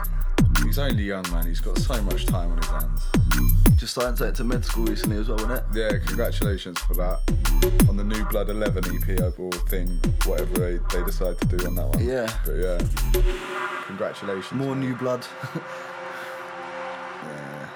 He's 0.63 0.79
only 0.79 1.03
young, 1.03 1.23
man. 1.31 1.45
He's 1.45 1.61
got 1.61 1.77
so 1.77 2.01
much 2.01 2.25
time 2.25 2.51
on 2.51 2.57
his 2.57 2.65
hands. 2.65 3.03
Just 3.75 3.93
signed 3.93 4.17
something 4.17 4.33
to 4.33 4.43
med 4.43 4.65
school 4.65 4.85
recently 4.85 5.17
as 5.17 5.27
well, 5.29 5.37
wasn't 5.37 5.53
it? 5.53 5.63
Yeah, 5.73 5.99
congratulations 6.03 6.79
for 6.79 6.95
that. 6.95 7.19
On 7.87 7.95
the 7.95 8.03
new 8.03 8.25
Blood 8.25 8.49
11 8.49 8.85
EP 8.85 9.19
overall 9.21 9.51
thing, 9.51 9.87
whatever 10.25 10.57
they, 10.57 10.79
they 10.97 11.05
decide 11.05 11.39
to 11.41 11.47
do 11.47 11.67
on 11.67 11.75
that 11.75 11.87
one. 11.87 12.03
Yeah. 12.03 12.33
But 12.43 12.53
yeah, 12.53 12.79
congratulations. 13.85 14.51
More 14.51 14.75
new 14.75 14.95
blood. 14.95 15.25
Yeah. 17.21 17.69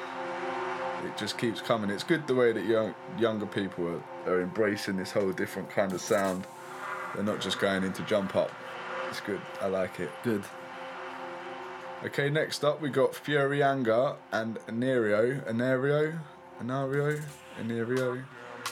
It 1.05 1.17
just 1.17 1.37
keeps 1.37 1.59
coming. 1.59 1.89
It's 1.89 2.05
good 2.05 2.25
the 2.27 2.33
way 2.33 2.53
that 2.53 2.65
young, 2.65 2.95
younger 3.19 3.45
people 3.45 3.85
are, 4.25 4.31
are 4.31 4.41
embracing 4.41 4.95
this 4.95 5.11
whole 5.11 5.33
different 5.33 5.69
kind 5.69 5.91
of 5.91 5.99
sound. 5.99 6.47
They're 7.13 7.23
not 7.23 7.41
just 7.41 7.59
going 7.59 7.83
into 7.83 8.01
jump 8.03 8.35
up. 8.35 8.51
It's 9.09 9.21
good. 9.21 9.41
I 9.61 9.67
like 9.67 9.99
it. 9.99 10.09
Good. 10.23 10.43
Okay, 12.03 12.29
next 12.29 12.63
up 12.63 12.81
we 12.81 12.89
got 12.89 13.15
Fury 13.15 13.63
Anger 13.63 14.15
and 14.31 14.57
Anerio. 14.67 15.41
Anerio? 15.47 16.19
Anario? 16.61 17.21
Anerio? 17.61 18.23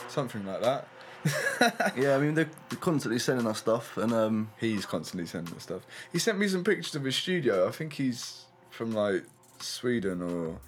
Something 0.08 0.44
like 0.44 0.60
that. 0.62 0.88
Yeah, 1.96 2.16
I 2.16 2.18
mean, 2.18 2.34
they're, 2.34 2.50
they're 2.68 2.78
constantly 2.80 3.20
sending 3.20 3.46
us 3.46 3.58
stuff, 3.58 3.96
and 3.96 4.12
um, 4.12 4.50
He's 4.58 4.84
constantly 4.84 5.26
sending 5.26 5.54
us 5.54 5.62
stuff. 5.62 5.82
He 6.10 6.18
sent 6.18 6.36
me 6.38 6.48
some 6.48 6.64
pictures 6.64 6.96
of 6.96 7.04
his 7.04 7.14
studio. 7.14 7.68
I 7.68 7.70
think 7.70 7.92
he's 7.92 8.46
from 8.70 8.92
like 8.92 9.22
Sweden 9.60 10.20
or 10.22 10.58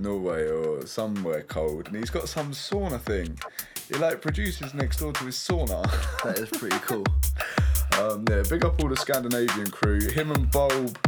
Norway 0.00 0.48
or 0.48 0.84
somewhere 0.86 1.42
cold, 1.42 1.86
and 1.86 1.96
he's 1.96 2.10
got 2.10 2.28
some 2.28 2.50
sauna 2.52 3.00
thing. 3.00 3.38
He 3.92 3.98
like 3.98 4.22
produces 4.22 4.72
next 4.72 5.00
door 5.00 5.12
to 5.12 5.24
his 5.24 5.36
sauna. 5.36 5.82
that 6.24 6.38
is 6.38 6.48
pretty 6.48 6.78
cool. 6.78 7.04
um, 8.00 8.24
yeah, 8.30 8.42
big 8.48 8.64
up 8.64 8.82
all 8.82 8.88
the 8.88 8.96
Scandinavian 8.96 9.70
crew. 9.70 10.00
Him 10.00 10.30
and 10.30 10.50
Bulb 10.50 10.98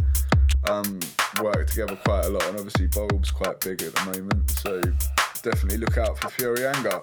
um, 0.69 0.99
work 1.41 1.65
together 1.65 1.95
quite 2.05 2.25
a 2.25 2.29
lot, 2.29 2.45
and 2.45 2.57
obviously 2.57 2.85
Bulb's 2.85 3.31
quite 3.31 3.59
big 3.59 3.81
at 3.81 3.95
the 3.95 4.05
moment, 4.05 4.51
so 4.51 4.81
definitely 5.41 5.79
look 5.79 5.97
out 5.97 6.19
for 6.19 6.29
Fury 6.29 6.67
Anger. 6.67 7.01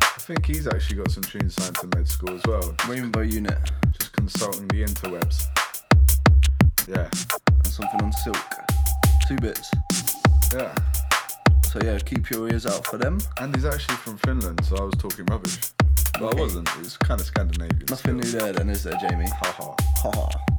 I 0.00 0.26
think 0.26 0.46
he's 0.46 0.68
actually 0.68 0.98
got 0.98 1.10
some 1.10 1.24
tunes 1.24 1.54
signed 1.56 1.74
to 1.76 1.88
Med 1.96 2.06
School 2.06 2.36
as 2.36 2.42
well. 2.46 2.76
Rainbow 2.88 3.22
Unit 3.22 3.58
Just 3.98 4.12
consulting 4.12 4.68
the 4.68 4.84
interwebs. 4.84 5.46
Yeah, 6.86 7.10
and 7.48 7.66
something 7.66 8.00
on 8.02 8.12
Silk. 8.12 8.36
Two 9.26 9.36
bits. 9.36 9.68
yeah. 10.54 10.72
So 11.74 11.80
yeah, 11.82 11.98
keep 11.98 12.30
your 12.30 12.48
ears 12.48 12.66
out 12.66 12.86
for 12.86 12.98
them. 12.98 13.18
And 13.40 13.52
he's 13.52 13.64
actually 13.64 13.96
from 13.96 14.16
Finland, 14.18 14.64
so 14.64 14.76
I 14.76 14.84
was 14.84 14.94
talking 14.94 15.26
rubbish. 15.26 15.58
Well, 16.20 16.30
I 16.32 16.40
wasn't. 16.40 16.68
It 16.68 16.78
was 16.78 16.96
kind 16.96 17.20
of 17.20 17.26
Scandinavian. 17.26 17.86
Nothing 17.90 18.18
new 18.18 18.30
there 18.30 18.52
then, 18.52 18.70
is 18.70 18.84
there, 18.84 18.96
Jamie? 19.00 19.26
Ha 19.26 19.52
ha. 19.58 19.74
Ha 20.02 20.10
ha. 20.14 20.53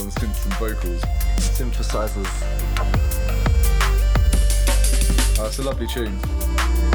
On 0.00 0.10
synths 0.12 0.44
and 0.44 0.54
vocals. 0.54 1.02
Synthesizers. 1.38 2.28
Oh, 5.40 5.46
it's 5.46 5.58
a 5.58 5.62
lovely 5.62 5.86
tune. 5.88 6.20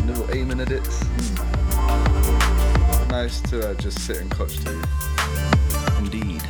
Little 0.05 0.29
aiming 0.31 0.61
edits. 0.61 1.03
Nice 3.09 3.41
to 3.41 3.69
uh, 3.69 3.73
just 3.75 3.99
sit 4.05 4.17
and 4.17 4.31
clutch 4.31 4.57
to. 4.63 4.71
Indeed. 5.97 6.43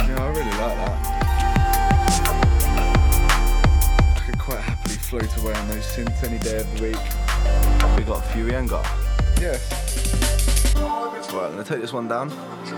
Yeah, 0.00 0.18
I 0.18 0.28
really 0.28 0.50
like 0.50 0.76
that. 0.82 0.96
I 4.16 4.22
could 4.26 4.38
quite 4.38 4.60
happily 4.60 4.96
float 4.96 5.36
away 5.38 5.54
on 5.54 5.68
those 5.68 5.84
synths 5.84 6.24
any 6.24 6.38
day 6.38 6.58
of 6.58 6.76
the 6.76 6.82
week. 6.82 7.02
We 7.96 8.02
got 8.04 8.24
Furianga. 8.24 8.82
Yes. 9.40 9.70
Right, 11.32 11.46
I'm 11.46 11.52
gonna 11.52 11.64
take 11.64 11.80
this 11.80 11.92
one 11.94 12.08
down 12.08 12.30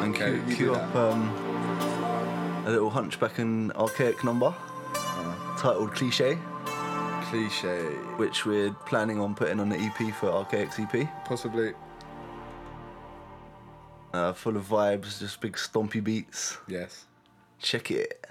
and 0.02 0.14
Okay, 0.14 0.32
cue, 0.32 0.42
you 0.48 0.56
cue 0.56 0.74
up 0.74 0.94
um, 0.94 1.28
a 2.66 2.70
little 2.70 2.90
hunchback 2.90 3.38
and 3.38 3.72
archaic 3.72 4.22
number 4.24 4.54
titled 5.58 5.92
Cliche, 5.92 6.38
Cliche. 7.30 7.80
which 8.16 8.44
we're 8.44 8.70
planning 8.86 9.18
on 9.18 9.34
putting 9.34 9.60
on 9.60 9.68
the 9.68 9.78
EP 9.78 10.14
for 10.14 10.30
Archaic's 10.30 10.78
EP. 10.78 11.08
Possibly. 11.24 11.72
Uh, 14.12 14.32
full 14.32 14.56
of 14.56 14.68
vibes, 14.68 15.18
just 15.18 15.40
big 15.40 15.54
stompy 15.54 16.04
beats. 16.04 16.58
Yes. 16.68 17.06
Check 17.58 17.90
it. 17.90 18.26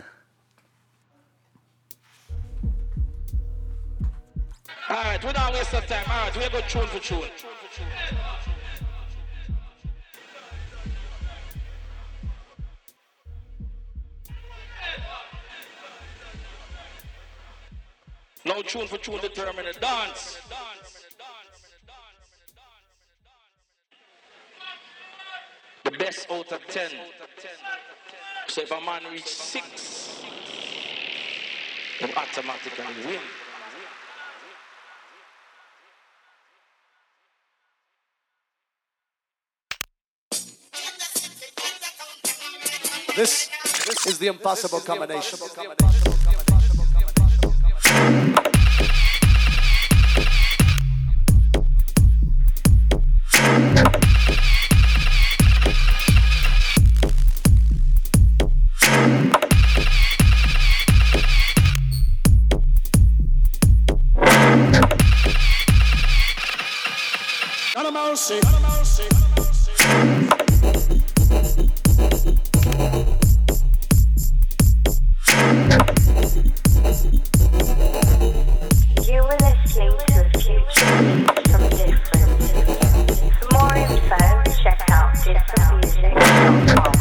Alright, 4.90 5.24
we 5.26 5.34
don't 5.34 5.54
waste 5.54 5.74
of 5.74 5.88
time. 5.88 6.06
Alright, 6.08 6.38
we 6.38 6.50
go 6.50 6.62
tune 6.68 6.88
for 6.88 7.00
tune. 7.00 7.24
No 18.46 18.62
tune 18.62 18.88
for 18.88 18.98
tune 18.98 19.20
determine 19.22 19.66
the 19.66 19.80
dance. 19.80 20.38
The 25.86 25.92
best 25.92 26.30
out 26.30 26.52
of 26.52 26.66
ten. 26.68 26.92
So 28.48 28.62
if 28.62 28.72
a 28.72 28.82
man 28.82 29.04
reach 29.12 29.26
six, 29.26 30.22
he 32.00 32.06
automatically 32.14 32.86
win. 33.06 33.20
This, 43.16 43.48
this 43.86 44.08
is 44.08 44.18
the 44.18 44.28
impossible 44.28 44.80
combination. 44.80 45.38
Not 68.14 68.20
a 68.20 68.22
mercy. 68.22 68.40
Not 68.44 68.46
a 68.46 69.42
mercy. 69.42 69.74
You 79.02 79.18
were 79.24 79.38
listening 79.42 79.98
to 80.10 80.22
future 80.38 80.94
from 81.50 81.64
Different. 81.74 82.38
For 83.34 83.48
more 83.52 83.74
info, 83.78 84.22
check 84.62 84.80
out 84.92 85.10
differentmusic.com. 85.16 86.94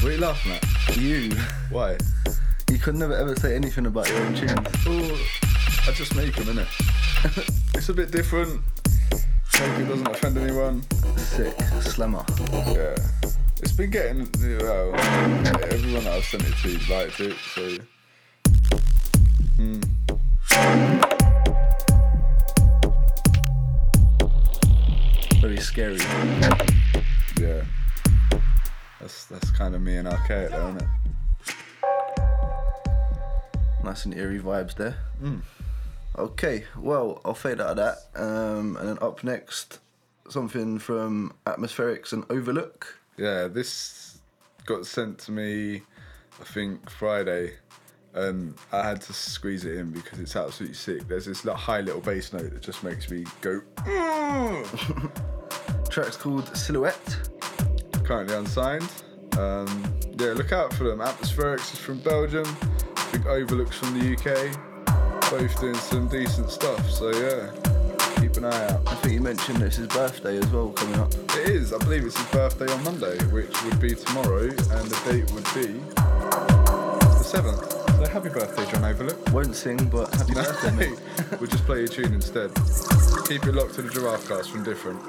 What 0.00 0.04
are 0.04 0.10
you 0.10 0.20
laughing 0.20 0.52
at? 0.52 0.62
You, 0.96 1.36
Why? 1.68 1.98
you 2.70 2.78
could 2.78 2.96
never 2.96 3.14
ever 3.16 3.36
say 3.36 3.54
anything 3.54 3.86
about 3.86 4.08
your 4.08 4.20
own 4.22 4.34
tunes. 4.34 4.55
It's 7.74 7.88
a 7.88 7.94
bit 7.94 8.10
different. 8.10 8.60
Hope 9.54 9.78
it 9.78 9.88
doesn't 9.88 10.08
offend 10.08 10.38
anyone. 10.38 10.82
Sick, 11.16 11.58
slammer. 11.80 12.24
Yeah. 12.52 12.96
It's 13.62 13.72
been 13.72 13.90
getting, 13.90 14.28
well, 14.60 14.94
everyone 15.64 16.04
that 16.04 16.12
I've 16.14 16.24
sent 16.24 16.44
it 16.44 16.54
to 16.62 16.92
liked 16.92 17.20
it, 17.20 17.36
so. 17.54 17.78
Hmm. 19.56 19.80
Very 25.40 25.58
scary. 25.58 25.98
Yeah. 27.40 27.64
That's 29.00 29.24
that's 29.26 29.50
kind 29.50 29.74
of 29.74 29.82
me 29.82 29.96
and 29.96 30.08
Arcade, 30.08 30.50
though, 30.50 30.68
isn't 30.68 30.82
it? 30.82 30.88
Nice 33.84 34.04
and 34.04 34.14
eerie 34.14 34.40
vibes 34.40 34.74
there. 34.74 34.96
Okay, 36.18 36.64
well, 36.78 37.20
I'll 37.24 37.34
fade 37.34 37.60
out 37.60 37.70
of 37.70 37.76
that. 37.76 37.98
Um, 38.14 38.76
and 38.78 38.88
then 38.88 38.98
up 39.02 39.22
next, 39.22 39.80
something 40.30 40.78
from 40.78 41.34
Atmospherics 41.46 42.12
and 42.12 42.24
Overlook. 42.30 42.98
Yeah, 43.18 43.48
this 43.48 44.18
got 44.64 44.86
sent 44.86 45.18
to 45.20 45.32
me, 45.32 45.82
I 46.40 46.44
think 46.44 46.88
Friday, 46.88 47.54
and 48.14 48.54
I 48.72 48.82
had 48.82 49.02
to 49.02 49.12
squeeze 49.12 49.66
it 49.66 49.76
in 49.76 49.90
because 49.90 50.18
it's 50.18 50.36
absolutely 50.36 50.76
sick. 50.76 51.06
There's 51.06 51.26
this 51.26 51.44
little 51.44 51.58
high 51.58 51.82
little 51.82 52.00
bass 52.00 52.32
note 52.32 52.50
that 52.50 52.62
just 52.62 52.82
makes 52.82 53.10
me 53.10 53.26
go. 53.42 53.60
Track's 55.90 56.16
called 56.16 56.56
Silhouette. 56.56 57.30
Currently 58.04 58.36
unsigned. 58.36 58.90
Um, 59.38 59.94
yeah, 60.18 60.32
look 60.32 60.52
out 60.52 60.72
for 60.72 60.84
them. 60.84 61.00
Atmospherics 61.00 61.74
is 61.74 61.78
from 61.78 61.98
Belgium. 61.98 62.46
I 62.96 63.00
think 63.10 63.26
Overlooks 63.26 63.76
from 63.76 63.98
the 63.98 64.14
UK. 64.14 64.75
Both 65.30 65.60
doing 65.60 65.74
some 65.74 66.08
decent 66.08 66.50
stuff. 66.50 66.88
So 66.90 67.10
yeah, 67.10 67.50
keep 68.20 68.36
an 68.36 68.44
eye 68.44 68.68
out. 68.70 68.80
I 68.86 68.94
think 68.96 69.14
you 69.14 69.20
mentioned 69.20 69.60
it's 69.62 69.76
his 69.76 69.88
birthday 69.88 70.38
as 70.38 70.46
well 70.48 70.70
coming 70.70 71.00
up. 71.00 71.12
It 71.36 71.48
is. 71.48 71.72
I 71.72 71.78
believe 71.78 72.04
it's 72.04 72.16
his 72.16 72.26
birthday 72.30 72.72
on 72.72 72.84
Monday, 72.84 73.18
which 73.26 73.62
would 73.64 73.80
be 73.80 73.94
tomorrow, 73.94 74.44
and 74.44 74.56
the 74.88 75.00
date 75.10 75.30
would 75.32 75.44
be 75.54 75.80
the 75.96 77.24
seventh. 77.24 77.72
So 77.96 78.06
happy 78.06 78.28
birthday, 78.28 78.70
John 78.70 78.84
Overlook. 78.84 79.30
Won't 79.32 79.56
sing, 79.56 79.88
but 79.88 80.14
happy 80.14 80.34
birthday, 80.34 80.70
mate. 80.72 81.00
we'll 81.40 81.50
just 81.50 81.64
play 81.64 81.78
your 81.78 81.88
tune 81.88 82.14
instead. 82.14 82.50
Keep 83.26 83.46
it 83.46 83.54
locked 83.54 83.74
to 83.74 83.82
the 83.82 83.90
giraffe 83.90 84.28
cast 84.28 84.50
from 84.50 84.62
different. 84.62 85.00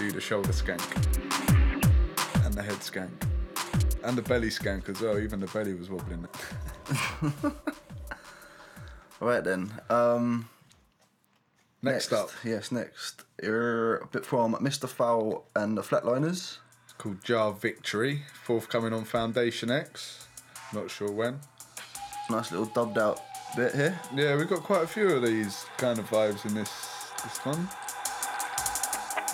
Do 0.00 0.10
the 0.10 0.20
shoulder 0.20 0.48
skank. 0.52 0.80
And 2.46 2.54
the 2.54 2.62
head 2.62 2.76
skank. 2.76 3.10
And 4.02 4.16
the 4.16 4.22
belly 4.22 4.48
skank 4.48 4.88
as 4.88 4.98
well. 5.02 5.18
Even 5.18 5.40
the 5.40 5.46
belly 5.48 5.74
was 5.74 5.90
wobbling. 5.90 6.26
Right 9.20 9.44
then. 9.44 9.70
Um, 9.90 10.48
Next, 11.82 12.10
up, 12.14 12.30
Yes, 12.42 12.72
next. 12.72 13.24
er, 13.44 13.96
a 13.96 14.06
bit 14.06 14.24
from 14.24 14.54
Mr. 14.54 14.88
Fowl 14.88 15.44
and 15.54 15.76
the 15.76 15.82
Flatliners. 15.82 16.56
it's 16.84 16.94
called 16.96 17.22
Jah 17.22 17.52
Victory. 17.52 18.22
Forthcoming 18.44 18.94
on 18.94 19.04
Foundation 19.04 19.70
X. 19.70 20.26
Not 20.72 20.90
sure 20.90 21.10
when. 21.12 21.38
Nice 22.30 22.50
little 22.50 22.64
dubbed 22.64 22.96
out 22.96 23.20
bit 23.54 23.74
here. 23.74 24.00
Yeah, 24.14 24.36
we've 24.36 24.48
got 24.48 24.62
quite 24.62 24.84
a 24.84 24.86
few 24.86 25.10
of 25.10 25.22
these 25.22 25.66
kind 25.76 25.98
of 25.98 26.08
vibes 26.08 26.46
in 26.46 26.54
this 26.54 26.70
this 27.22 27.36
one. 27.44 27.68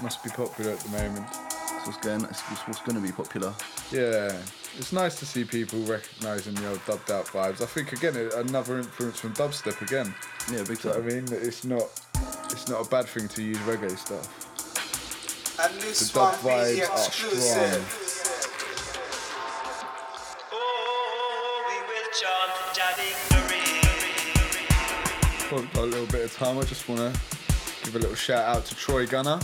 Must 0.02 0.22
be 0.22 0.28
popular 0.30 0.72
at 0.72 0.78
the 0.80 0.90
moment. 0.90 1.26
So 1.34 1.88
it's 1.88 1.96
going. 1.98 2.22
It's, 2.24 2.42
it's 2.50 2.60
what's 2.68 2.80
going 2.80 2.96
to 2.96 3.00
be 3.00 3.12
popular. 3.12 3.54
Yeah, 3.90 4.36
it's 4.76 4.92
nice 4.92 5.18
to 5.20 5.26
see 5.26 5.42
people 5.44 5.78
recognising 5.80 6.54
the 6.54 6.68
old 6.68 6.84
dubbed 6.84 7.10
out 7.10 7.24
vibes. 7.26 7.62
I 7.62 7.66
think 7.66 7.92
again 7.92 8.14
another 8.36 8.76
influence 8.76 9.20
from 9.20 9.32
dubstep 9.32 9.80
again. 9.80 10.14
Yeah, 10.52 10.64
big 10.64 10.76
So 10.78 10.92
I 10.92 11.00
mean, 11.00 11.24
it's 11.30 11.64
not 11.64 11.88
it's 12.50 12.68
not 12.68 12.86
a 12.86 12.90
bad 12.90 13.06
thing 13.06 13.26
to 13.28 13.42
use 13.42 13.56
reggae 13.58 13.96
stuff. 13.96 14.28
And 15.64 15.80
this 15.80 16.10
The 16.10 16.18
one 16.18 16.32
dub 16.32 16.40
vibes 16.40 16.90
are 16.90 17.06
exclusive. 17.06 18.02
Oh, 20.52 20.82
got 25.50 25.72
got 25.72 25.82
a 25.82 25.86
little 25.86 26.06
bit 26.06 26.24
of 26.26 26.36
time. 26.36 26.58
I 26.58 26.64
just 26.64 26.86
want 26.86 27.00
to 27.00 27.20
give 27.84 27.96
a 27.96 27.98
little 27.98 28.14
shout 28.14 28.44
out 28.44 28.66
to 28.66 28.74
Troy 28.74 29.06
Gunner. 29.06 29.40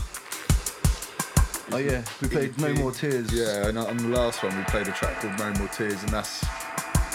Oh 1.70 1.79
yeah, 1.79 2.05
we 2.20 2.29
played 2.29 2.59
No 2.59 2.75
More 2.75 2.92
Tears. 2.92 3.33
Yeah, 3.33 3.68
and 3.68 3.79
on 3.79 3.96
the 3.96 4.09
last 4.09 4.42
one 4.42 4.57
we 4.57 4.64
played 4.64 4.88
a 4.88 4.92
track 4.92 5.20
called 5.20 5.38
No 5.38 5.53
More 5.59 5.68
Tears, 5.68 6.03
and 6.03 6.11
that's 6.11 6.42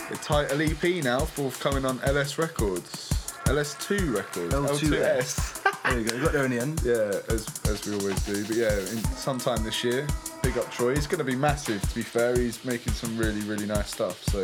a 0.10 0.16
title 0.16 0.62
EP 0.62 1.04
now, 1.04 1.20
forthcoming 1.20 1.86
on 1.86 2.00
LS 2.04 2.38
Records. 2.38 3.14
LS2 3.48 4.14
Records. 4.14 4.54
L2S. 4.54 5.64
There 5.84 6.00
you 6.00 6.06
go. 6.06 6.18
We 6.18 6.22
got 6.24 6.34
there 6.34 6.46
in 6.46 6.52
the 6.52 6.60
end. 6.60 6.82
Yeah, 6.88 7.34
as, 7.34 7.48
as 7.66 7.86
we 7.86 7.96
always 7.96 8.22
do. 8.26 8.46
But 8.46 8.56
yeah, 8.58 8.78
in, 8.78 9.04
sometime 9.16 9.64
this 9.64 9.84
year, 9.84 10.06
big 10.44 10.58
up 10.58 10.70
Troy. 10.70 10.96
He's 10.96 11.08
going 11.08 11.20
to 11.20 11.24
be 11.24 11.36
massive, 11.36 11.82
to 11.82 11.96
be 11.96 12.02
fair. 12.02 12.38
He's 12.38 12.64
making 12.66 12.94
some 12.94 13.18
really, 13.18 13.42
really 13.42 13.66
nice 13.66 13.90
stuff. 13.92 14.22
So 14.24 14.40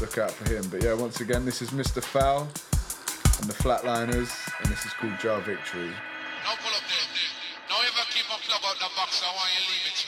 look 0.00 0.18
out 0.18 0.32
for 0.32 0.48
him. 0.52 0.66
But 0.70 0.82
yeah, 0.82 0.94
once 0.94 1.20
again, 1.20 1.44
this 1.44 1.62
is 1.62 1.70
Mr. 1.70 2.02
Fowl 2.02 2.48
and 3.40 3.48
the 3.48 3.54
Flatliners, 3.54 4.30
and 4.60 4.72
this 4.72 4.84
is 4.84 4.92
called 4.94 5.14
Jah 5.20 5.40
Victory. 5.46 5.86
Now 5.86 6.54
pull 6.58 6.74
up 6.74 6.82
there. 6.82 7.06
Now 7.70 7.78
ever 8.56 8.62
keep 8.62 8.64
a 8.64 8.64
club 8.64 8.64
out 8.64 8.78
the 8.78 8.88
box, 8.96 9.22
I 9.22 9.28
want 9.36 9.50
you 9.52 9.62
leave 9.68 9.86
it. 9.86 9.98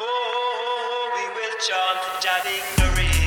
Oh, 0.00 1.10
we 1.14 1.22
will 1.34 1.56
chant 1.58 2.22
Jah 2.22 2.40
victory. 2.44 3.17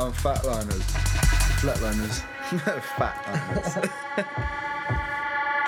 And 0.00 0.14
Fatliners. 0.14 0.80
Flatliners. 1.60 2.22
Fatliners. 2.96 3.90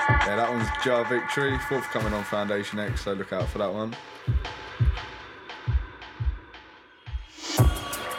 yeah, 0.08 0.36
that 0.36 0.48
one's 0.48 0.68
Jah 0.82 1.04
Victory, 1.06 1.58
forthcoming 1.68 2.14
on 2.14 2.24
Foundation 2.24 2.78
X, 2.78 3.04
so 3.04 3.12
look 3.12 3.30
out 3.34 3.46
for 3.50 3.58
that 3.58 3.70
one. 3.70 3.94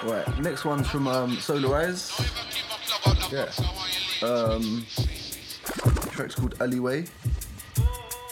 Right. 0.03 0.39
Next 0.39 0.65
one's 0.65 0.87
from 0.87 1.07
um, 1.07 1.37
Solarize. 1.37 2.11
Yeah. 3.31 3.49
Um, 4.27 4.85
track's 6.11 6.35
called 6.35 6.53
Alleyway. 6.61 7.07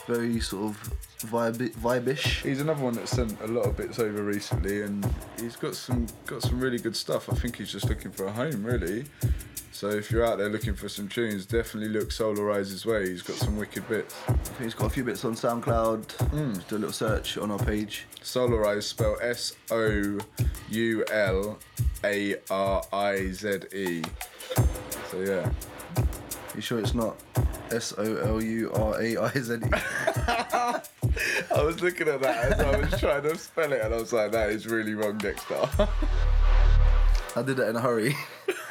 Very 0.06 0.38
sort 0.38 0.70
of 0.70 0.91
vibe 1.32 1.74
vibe-ish. 1.76 2.42
He's 2.42 2.60
another 2.60 2.82
one 2.82 2.94
that 2.94 3.08
sent 3.08 3.40
a 3.40 3.46
lot 3.46 3.64
of 3.66 3.76
bits 3.76 3.98
over 3.98 4.22
recently, 4.22 4.82
and 4.82 5.08
he's 5.40 5.56
got 5.56 5.74
some 5.74 6.06
got 6.26 6.42
some 6.42 6.60
really 6.60 6.78
good 6.78 6.94
stuff. 6.94 7.32
I 7.32 7.34
think 7.34 7.56
he's 7.56 7.72
just 7.72 7.88
looking 7.88 8.12
for 8.12 8.26
a 8.26 8.32
home, 8.32 8.64
really. 8.64 9.06
So 9.72 9.88
if 9.88 10.10
you're 10.10 10.24
out 10.24 10.36
there 10.36 10.50
looking 10.50 10.74
for 10.74 10.88
some 10.88 11.08
tunes, 11.08 11.46
definitely 11.46 11.88
look 11.88 12.10
Solarize's 12.10 12.84
way. 12.84 13.08
He's 13.08 13.22
got 13.22 13.36
some 13.36 13.56
wicked 13.56 13.88
bits. 13.88 14.14
I 14.28 14.32
think 14.34 14.60
he's 14.60 14.74
got 14.74 14.86
a 14.86 14.90
few 14.90 15.02
bits 15.02 15.24
on 15.24 15.34
SoundCloud. 15.34 16.54
Just 16.54 16.68
do 16.68 16.76
a 16.76 16.78
little 16.78 16.92
search 16.92 17.38
on 17.38 17.50
our 17.50 17.58
page. 17.58 18.06
Solarize 18.20 18.82
spelled 18.82 19.18
S 19.22 19.56
O 19.70 20.18
U 20.68 21.04
L 21.10 21.58
A 22.04 22.36
R 22.50 22.82
I 22.92 23.28
Z 23.30 23.60
E. 23.74 24.02
So 25.10 25.20
yeah. 25.20 25.50
You 26.54 26.60
sure 26.60 26.78
it's 26.78 26.94
not 26.94 27.16
S 27.70 27.94
O 27.96 28.16
L 28.16 28.42
U 28.42 28.70
R 28.74 29.00
A 29.00 29.16
I 29.16 29.32
Z 29.32 29.54
E? 29.54 29.58
I 31.54 31.62
was 31.62 31.80
looking 31.80 32.08
at 32.08 32.20
that 32.20 32.52
as 32.52 32.60
I 32.60 32.76
was 32.76 33.00
trying 33.00 33.22
to 33.22 33.36
spell 33.36 33.72
it, 33.72 33.80
and 33.80 33.94
I 33.94 33.96
was 33.96 34.12
like, 34.12 34.32
that 34.32 34.50
is 34.50 34.66
really 34.66 34.94
wrong, 34.94 35.18
Dexter. 35.18 35.54
I 37.36 37.42
did 37.42 37.56
that 37.56 37.68
in 37.68 37.76
a 37.76 37.80
hurry. 37.80 38.16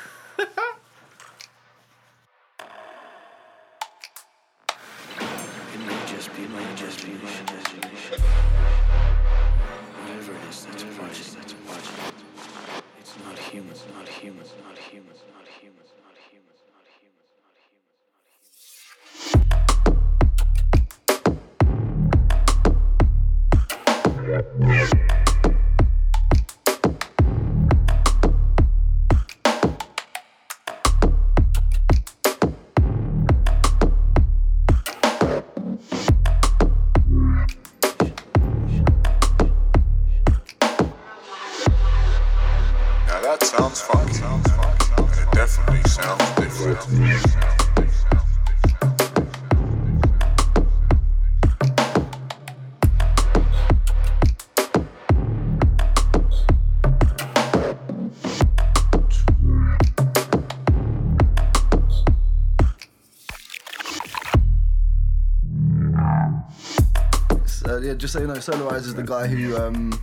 just 68.02 68.14
so 68.14 68.20
you 68.20 68.28
know, 68.28 68.34
Solarize 68.34 68.88
is 68.88 68.96
the 68.96 69.04
guy 69.04 69.28
who 69.28 69.56
um, 69.58 69.94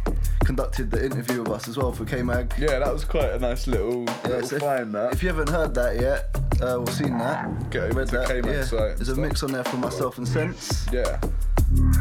conducted 0.44 0.88
the 0.90 1.04
interview 1.04 1.42
with 1.42 1.50
us 1.50 1.66
as 1.68 1.76
well 1.76 1.90
for 1.92 2.04
K 2.04 2.22
Mag. 2.22 2.54
Yeah, 2.56 2.78
that 2.78 2.92
was 2.92 3.04
quite 3.04 3.30
a 3.32 3.38
nice 3.40 3.66
little, 3.66 4.04
little 4.24 4.42
so 4.46 4.56
if- 4.56 4.62
find. 4.62 4.94
That 4.94 5.12
If 5.12 5.22
you 5.22 5.28
haven't 5.28 5.48
heard 5.50 5.74
that 5.74 6.00
yet, 6.00 6.36
uh, 6.62 6.76
or 6.78 6.86
seen 6.86 7.18
that, 7.18 7.70
Get 7.70 7.82
over 7.84 8.04
to 8.04 8.12
that, 8.18 8.28
K-Mag 8.28 8.52
yeah, 8.54 8.64
site 8.64 8.96
there's 8.96 9.00
a 9.00 9.04
stuff. 9.14 9.18
mix 9.18 9.42
on 9.42 9.52
there 9.52 9.64
for 9.64 9.76
myself 9.76 10.16
and 10.18 10.26
Sense. 10.28 10.86
yeah, 10.92 11.20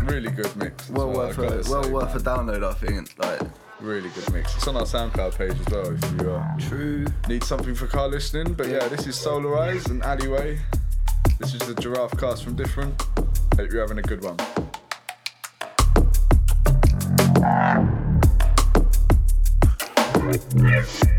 really 0.03 0.29
good 0.31 0.55
mix. 0.55 0.87
Well 0.89 1.07
well, 1.09 1.17
worth 1.17 1.37
a 1.39 1.41
well 1.71 1.83
say, 1.83 1.89
worth 1.91 2.15
a 2.15 2.19
download, 2.19 2.63
I 2.63 2.73
think. 2.73 3.13
Like 3.17 3.41
Really 3.79 4.09
good 4.09 4.31
mix. 4.33 4.55
It's 4.55 4.67
on 4.67 4.75
our 4.75 4.83
SoundCloud 4.83 5.37
page 5.37 5.51
as 5.59 5.67
well 5.71 5.93
if 5.93 6.21
you 6.21 6.31
uh, 6.31 6.57
true. 6.59 7.05
need 7.27 7.43
something 7.43 7.75
for 7.75 7.85
car 7.87 8.07
listening. 8.07 8.53
But 8.53 8.69
yeah, 8.69 8.87
this 8.87 9.05
is 9.05 9.15
Solarize 9.15 9.89
and 9.91 10.01
Alleyway. 10.03 10.57
This 11.39 11.53
is 11.53 11.59
the 11.61 11.75
Giraffe 11.75 12.17
cast 12.17 12.43
from 12.43 12.55
Different. 12.55 12.99
Hope 13.55 13.71
you're 13.71 13.81
having 13.81 13.99
a 13.99 14.01
good 14.01 14.23
one. 14.23 14.37
Beat's 20.55 21.16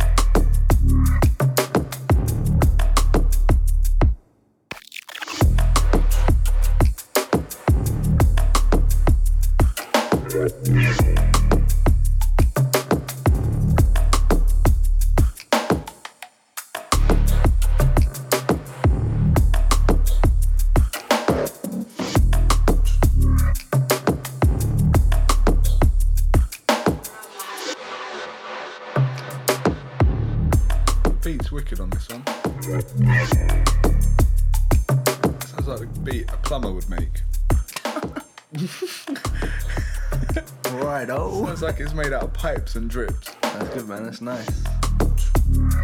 pipes 42.39 42.77
and 42.77 42.89
drips. 42.89 43.35
That's 43.43 43.69
good, 43.75 43.89
man. 43.89 44.05
That's 44.05 44.21
nice. 44.21 44.63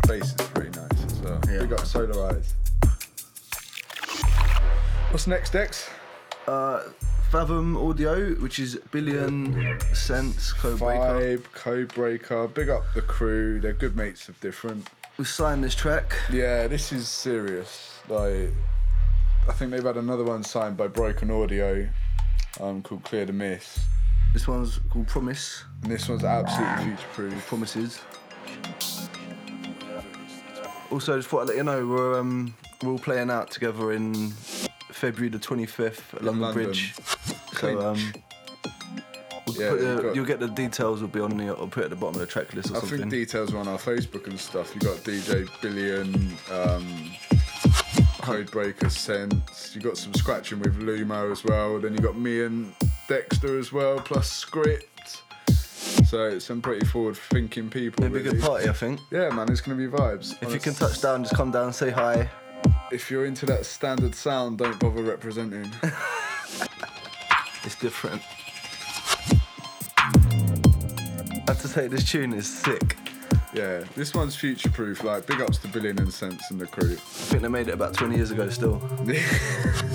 Bass 0.07 0.29
is 0.29 0.35
pretty 0.35 0.71
nice 0.71 1.05
as 1.05 1.21
well. 1.21 1.41
Yeah. 1.49 1.63
We 1.63 1.67
got 1.67 1.81
Solarize. 1.81 2.53
What's 5.11 5.27
next, 5.27 5.53
Dex? 5.53 5.91
Uh, 6.47 6.85
Fathom 7.33 7.77
Audio, 7.77 8.35
which 8.35 8.61
is 8.61 8.79
Billion 8.93 9.81
Sense 9.93 10.53
Codebreaker. 10.53 11.41
Vibe, 11.41 11.43
Codebreaker. 11.55 12.55
Big 12.55 12.69
up 12.69 12.85
the 12.95 13.03
crew. 13.03 13.61
They're 13.61 13.73
good 13.73 13.97
mates 13.97 14.29
of 14.29 14.39
different. 14.41 14.89
We 15.19 15.25
signed 15.25 15.65
this 15.65 15.75
track. 15.75 16.15
Yeah, 16.31 16.69
this 16.69 16.93
is 16.93 17.09
serious. 17.09 17.99
Like, 18.09 18.51
I 19.49 19.53
think 19.53 19.73
they've 19.73 19.83
had 19.83 19.97
another 19.97 20.25
one 20.25 20.45
signed 20.45 20.77
by 20.77 20.87
Broken 20.87 21.33
Audio, 21.33 21.89
um, 22.61 22.83
called 22.83 23.03
Clear 23.03 23.25
the 23.25 23.33
Miss. 23.33 23.81
This 24.35 24.47
one's 24.49 24.80
called 24.91 25.07
Promise. 25.07 25.64
And 25.82 25.93
this 25.93 26.09
one's 26.09 26.24
absolutely 26.24 26.85
future 26.97 27.09
proof. 27.14 27.47
Promises. 27.47 28.01
Also, 30.91 31.16
just 31.16 31.28
thought 31.28 31.43
I'd 31.43 31.49
let 31.49 31.57
you 31.57 31.62
know 31.64 31.87
we're 31.87 32.18
um, 32.20 32.55
we're 32.82 32.91
all 32.93 32.99
playing 32.99 33.30
out 33.30 33.51
together 33.51 33.93
in 33.93 34.30
February 34.91 35.30
the 35.30 35.39
25th 35.39 36.14
at 36.14 36.22
London, 36.24 36.43
London. 36.43 36.64
Bridge. 36.64 36.95
So 37.55 37.91
um, 37.91 38.12
we'll 39.47 39.57
Yeah, 39.57 39.70
put 39.70 39.78
we've 39.80 39.97
the, 39.97 40.03
got- 40.03 40.14
you'll 40.16 40.24
get 40.26 40.41
the 40.41 40.49
details. 40.49 41.01
Will 41.01 41.09
be 41.09 41.20
on 41.20 41.37
the. 41.37 41.47
I'll 41.49 41.68
put 41.68 41.82
it 41.82 41.85
at 41.85 41.91
the 41.91 41.97
bottom 41.97 42.16
of 42.16 42.20
the 42.20 42.26
track 42.26 42.53
list 42.55 42.70
or 42.72 42.76
I 42.76 42.80
something. 42.80 42.99
think 42.99 43.11
details 43.12 43.55
are 43.55 43.59
on 43.59 43.68
our 43.68 43.78
Facebook 43.78 44.26
and 44.26 44.39
stuff. 44.39 44.74
You 44.74 44.80
got 44.80 44.99
DJ 44.99 45.49
Billion, 45.62 46.12
um, 46.53 47.12
Codebreaker 48.20 48.91
Sense. 48.91 49.74
You 49.74 49.80
got 49.80 49.97
some 49.97 50.12
scratching 50.14 50.59
with 50.61 50.80
Lumo 50.80 51.30
as 51.32 51.45
well. 51.45 51.78
Then 51.80 51.93
you 51.95 52.01
got 52.01 52.16
me 52.18 52.43
and 52.43 52.72
Dexter 53.09 53.59
as 53.59 53.73
well, 53.73 53.99
plus 53.99 54.31
Script. 54.31 55.23
So 56.07 56.25
it's 56.29 56.45
some 56.47 56.63
pretty 56.63 56.87
forward-thinking 56.87 57.71
people. 57.71 58.05
It'll 58.05 58.15
be 58.15 58.21
a 58.27 58.33
good 58.33 58.41
party, 58.41 58.69
I 58.69 58.73
think. 58.73 59.01
Yeah, 59.11 59.29
man, 59.31 59.51
it's 59.51 59.61
gonna 59.61 59.77
be 59.77 59.87
vibes. 59.89 60.41
If 60.43 60.53
you 60.53 60.61
can 60.61 60.75
touch 60.75 61.01
down, 61.01 61.23
just 61.25 61.35
come 61.35 61.51
down, 61.51 61.67
and 61.67 61.75
say 61.75 61.91
hi. 61.91 62.29
if 62.93 63.11
you're 63.11 63.27
into 63.27 63.47
that 63.47 63.67
standard 63.67 64.15
sound, 64.15 64.59
don't 64.59 64.79
bother 64.79 65.03
representing. 65.03 65.71
It's 67.67 67.77
different. 67.77 68.21
I 69.97 71.45
have 71.49 71.63
to 71.63 71.69
say, 71.69 71.87
this 71.89 72.05
tune 72.05 72.35
is 72.35 72.47
sick. 72.47 72.99
yeah, 73.55 73.85
this 73.97 74.13
one's 74.15 74.37
future-proof. 74.37 75.03
Like, 75.03 75.25
big 75.27 75.41
ups 75.41 75.57
to 75.59 75.69
Billion 75.69 75.99
and 75.99 76.13
Sense 76.13 76.51
and 76.51 76.61
the 76.61 76.67
crew. 76.67 76.93
I 76.93 76.97
think 76.97 77.41
they 77.43 77.49
made 77.49 77.69
it 77.69 77.75
about 77.75 77.95
20 77.95 78.17
years 78.17 78.31
ago 78.33 78.51
still. 78.51 78.83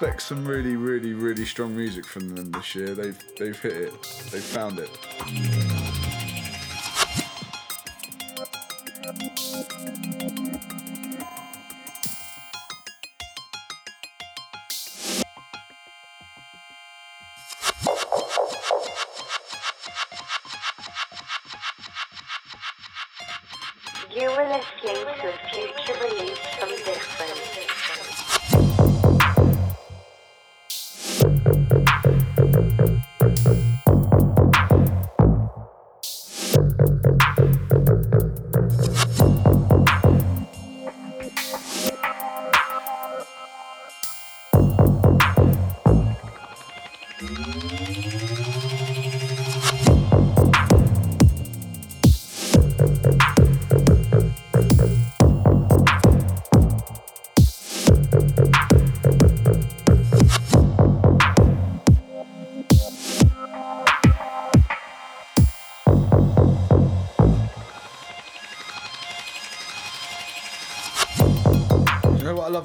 Expect 0.00 0.22
some 0.22 0.46
really, 0.46 0.76
really, 0.76 1.12
really 1.12 1.44
strong 1.44 1.76
music 1.76 2.06
from 2.06 2.34
them 2.34 2.50
this 2.52 2.74
year. 2.74 2.94
They've 2.94 3.22
they've 3.38 3.60
hit 3.60 3.76
it. 3.76 4.02
They've 4.32 4.42
found 4.42 4.78
it. 4.78 5.69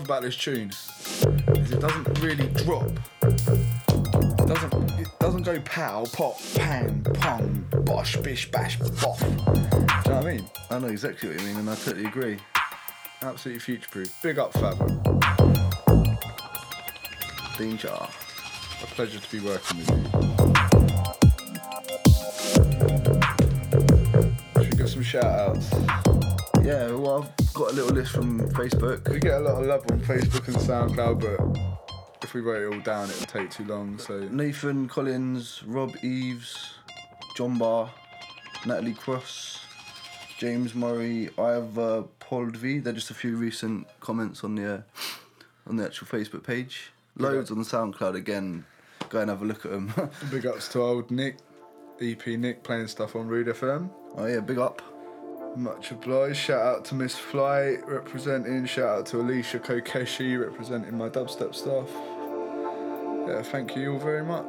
About 0.06 0.22
this 0.22 0.36
tune 0.36 0.70
is 0.70 1.72
it 1.72 1.80
doesn't 1.80 2.20
really 2.22 2.48
drop. 2.64 2.88
It 3.24 4.48
doesn't 4.48 4.92
it 5.00 5.08
doesn't 5.20 5.42
go 5.42 5.60
pow, 5.62 6.06
pop, 6.14 6.38
pang, 6.54 7.02
pong, 7.16 7.66
bosh, 7.84 8.16
bish, 8.18 8.52
bash, 8.52 8.78
boff. 8.78 9.20
Do 9.20 9.26
you 9.26 9.36
know 9.36 10.22
what 10.22 10.26
I 10.28 10.36
mean? 10.36 10.46
I 10.70 10.80
know 10.80 10.88
exactly 10.88 11.30
what 11.30 11.40
you 11.40 11.48
mean, 11.48 11.58
and 11.58 11.70
I 11.70 11.76
totally 11.76 12.06
agree. 12.06 12.38
Absolutely 13.24 13.60
future 13.60 13.90
proof. 13.90 14.22
Big 14.22 14.38
up 14.38 14.54
Fab. 14.54 14.78
Danger. 17.58 17.90
A 17.90 18.86
pleasure 18.88 19.20
to 19.20 19.32
be 19.32 19.40
working 19.40 19.78
with 19.80 19.90
you. 19.90 19.98
Should 24.62 24.72
we 24.72 24.78
get 24.78 24.90
some 24.90 25.02
shout 25.02 25.26
outs? 25.26 25.74
Yeah, 26.64 26.92
well, 26.92 27.28
got 27.56 27.72
a 27.72 27.74
little 27.74 27.96
list 27.96 28.12
from 28.12 28.42
Facebook. 28.50 29.10
We 29.10 29.18
get 29.18 29.36
a 29.36 29.40
lot 29.40 29.62
of 29.62 29.66
love 29.66 29.86
on 29.90 30.02
Facebook 30.02 30.46
and 30.50 30.58
SoundCloud, 30.58 31.22
but 31.22 32.22
if 32.22 32.34
we 32.34 32.42
wrote 32.42 32.64
it 32.64 32.76
all 32.76 32.82
down, 32.82 33.10
it 33.10 33.18
would 33.18 33.30
take 33.30 33.50
too 33.50 33.64
long. 33.64 33.98
So 33.98 34.28
Nathan 34.30 34.90
Collins, 34.90 35.64
Rob 35.66 35.96
Eves, 36.04 36.74
John 37.38 37.58
Barr, 37.58 37.90
Natalie 38.66 38.94
Cross, 38.94 39.66
James 40.38 40.76
Murray, 40.76 41.30
Ivor 41.38 42.04
Poldvi. 42.20 42.84
They're 42.84 42.92
just 42.92 43.10
a 43.10 43.14
few 43.14 43.38
recent 43.38 43.88
comments 44.02 44.44
on 44.44 44.56
the 44.56 44.74
uh, 44.74 44.82
on 45.66 45.78
the 45.78 45.86
actual 45.86 46.08
Facebook 46.08 46.44
page. 46.44 46.92
Loads 47.16 47.52
on 47.52 47.60
SoundCloud 47.60 48.16
again. 48.16 48.66
Go 49.08 49.22
and 49.22 49.30
have 49.30 49.42
a 49.42 49.46
look 49.46 49.64
at 49.64 49.72
them. 49.72 49.94
big 50.30 50.46
ups 50.46 50.68
to 50.70 50.82
old 50.82 51.10
Nick, 51.10 51.38
EP 52.02 52.28
Nick 52.28 52.64
playing 52.64 52.88
stuff 52.88 53.16
on 53.16 53.28
Rood 53.28 53.48
FM. 53.48 53.90
oh 54.18 54.26
yeah, 54.26 54.42
big 54.42 54.58
up. 54.58 54.82
Much 55.56 55.92
obliged. 55.92 56.36
Shout 56.38 56.62
out 56.62 56.86
to 56.86 56.96
Miss 56.96 57.16
Fly 57.16 57.78
representing. 57.88 58.66
Shout 58.66 59.00
out 59.00 59.06
to 59.08 59.22
Alicia 59.22 59.60
Kokeshi 59.60 60.40
representing 60.40 60.98
my 60.98 61.08
dubstep 61.08 61.56
stuff. 61.56 61.90
Yeah, 63.28 63.42
thank 63.42 63.76
you 63.76 63.94
all 63.94 64.00
very 64.00 64.24
much. 64.24 64.44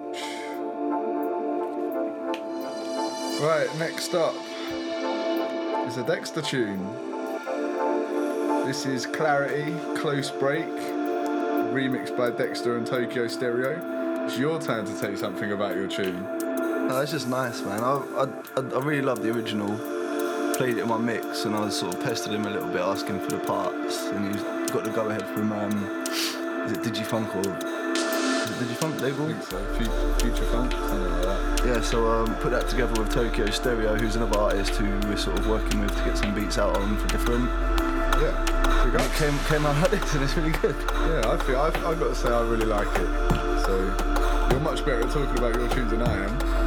Right, 3.41 3.69
next 3.79 4.15
up 4.15 4.35
is 5.87 5.97
a 5.97 6.05
Dexter 6.07 6.43
tune. 6.43 6.85
This 8.67 8.85
is 8.85 9.07
Clarity, 9.07 9.73
Close 10.01 10.33
Break, 10.33 10.67
remixed 10.67 12.17
by 12.17 12.31
Dexter 12.31 12.77
and 12.79 12.87
Tokyo 12.87 13.29
Stereo. 13.29 14.25
It's 14.27 14.37
your 14.39 14.61
turn 14.61 14.85
to 14.87 15.01
take 15.01 15.17
something 15.19 15.53
about 15.53 15.77
your 15.77 15.87
tune. 15.87 16.21
No, 16.89 17.01
it's 17.01 17.13
just 17.13 17.29
nice, 17.29 17.63
man. 17.63 17.85
I, 17.85 18.03
I- 18.19 18.43
I 18.57 18.79
really 18.81 19.03
love 19.03 19.23
the 19.23 19.31
original. 19.31 19.77
Played 20.57 20.79
it 20.79 20.83
in 20.83 20.89
my 20.89 20.97
mix, 20.97 21.45
and 21.45 21.55
I 21.55 21.61
was 21.61 21.79
sort 21.79 21.95
of 21.95 22.03
pestered 22.03 22.33
him 22.33 22.47
a 22.47 22.51
little 22.51 22.69
bit, 22.69 22.81
asking 22.81 23.21
for 23.21 23.31
the 23.33 23.39
parts, 23.41 24.07
and 24.07 24.35
he's 24.35 24.43
got 24.71 24.85
the 24.85 24.91
go 24.91 25.07
ahead 25.11 25.27
from 25.29 25.53
um, 25.53 26.03
is 26.09 26.73
it 26.73 26.79
Digifunk 26.83 27.35
or 27.37 27.41
is 27.41 28.51
it 28.51 28.65
Digifunk 28.65 28.95
I 28.95 29.03
label? 29.03 29.27
think 29.27 29.43
so. 29.43 29.59
Future, 29.75 30.15
future 30.19 30.45
Funk, 30.51 30.73
something 30.73 31.13
like 31.13 31.23
that. 31.25 31.63
Yeah, 31.67 31.81
so 31.83 32.11
um, 32.11 32.35
put 32.37 32.53
that 32.53 32.69
together 32.71 32.99
with 32.99 33.13
Tokyo 33.13 33.51
Stereo, 33.51 33.97
who's 33.97 34.17
another 34.17 34.39
artist 34.39 34.71
who 34.77 34.87
we're 35.07 35.19
sort 35.19 35.39
of 35.39 35.47
working 35.47 35.79
with 35.81 35.95
to 35.95 36.05
get 36.05 36.17
some 36.17 36.35
beats 36.35 36.57
out 36.57 36.75
on 36.79 36.97
for 36.97 37.09
different. 37.09 37.45
Yeah, 38.17 38.33
big 38.87 38.95
And 38.95 38.97
up. 38.97 39.03
it 39.03 39.13
came 39.19 39.39
came 39.51 39.67
out 39.67 39.77
like 39.83 40.01
this, 40.01 40.15
and 40.15 40.25
it's 40.25 40.37
really 40.39 40.53
good. 40.53 40.75
Yeah, 40.91 41.33
I 41.33 41.37
feel 41.45 41.61
I've, 41.61 41.77
I've 41.85 42.01
got 42.01 42.09
to 42.09 42.15
say 42.15 42.31
I 42.31 42.41
really 42.41 42.65
like 42.67 42.89
it. 42.89 43.61
So 43.67 43.77
you're 44.51 44.61
much 44.61 44.83
better 44.87 45.03
at 45.03 45.11
talking 45.13 45.37
about 45.37 45.55
your 45.55 45.69
tunes 45.69 45.91
than 45.91 46.01
I 46.01 46.25
am. 46.25 46.66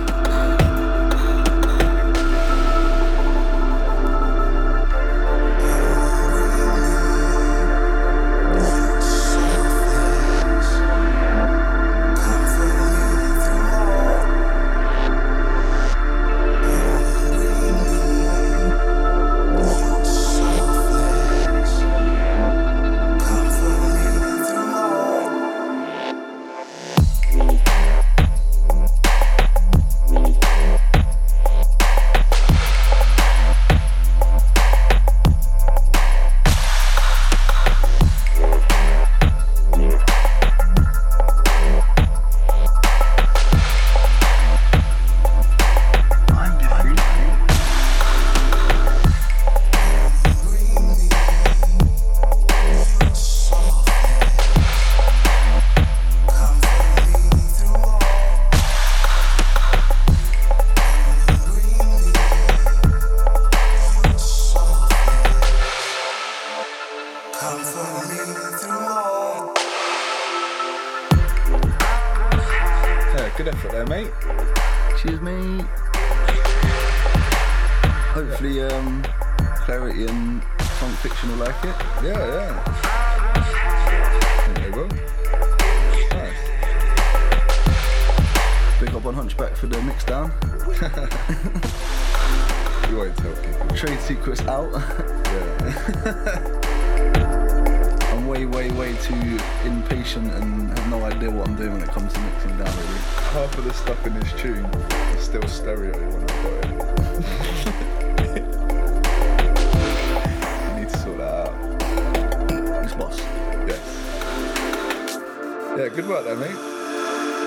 Yeah, 115.79 115.87
good 115.87 116.09
work 116.09 116.25
there, 116.25 116.35
mate. 116.35 116.49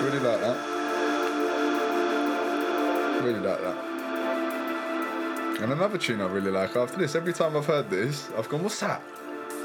Really 0.05 0.21
like 0.21 0.41
that. 0.41 0.57
Really 3.23 3.41
like 3.41 3.61
that. 3.61 3.77
And 5.61 5.71
another 5.71 5.99
tune 5.99 6.23
I 6.23 6.29
really 6.29 6.51
like 6.51 6.75
after 6.75 6.97
this, 6.97 7.15
every 7.15 7.35
time 7.35 7.59
I've 7.59 7.67
heard 7.67 7.91
this, 7.91 8.31
I've 8.39 8.49
gone, 8.49 8.63
what's 8.63 8.81
that? 8.81 9.03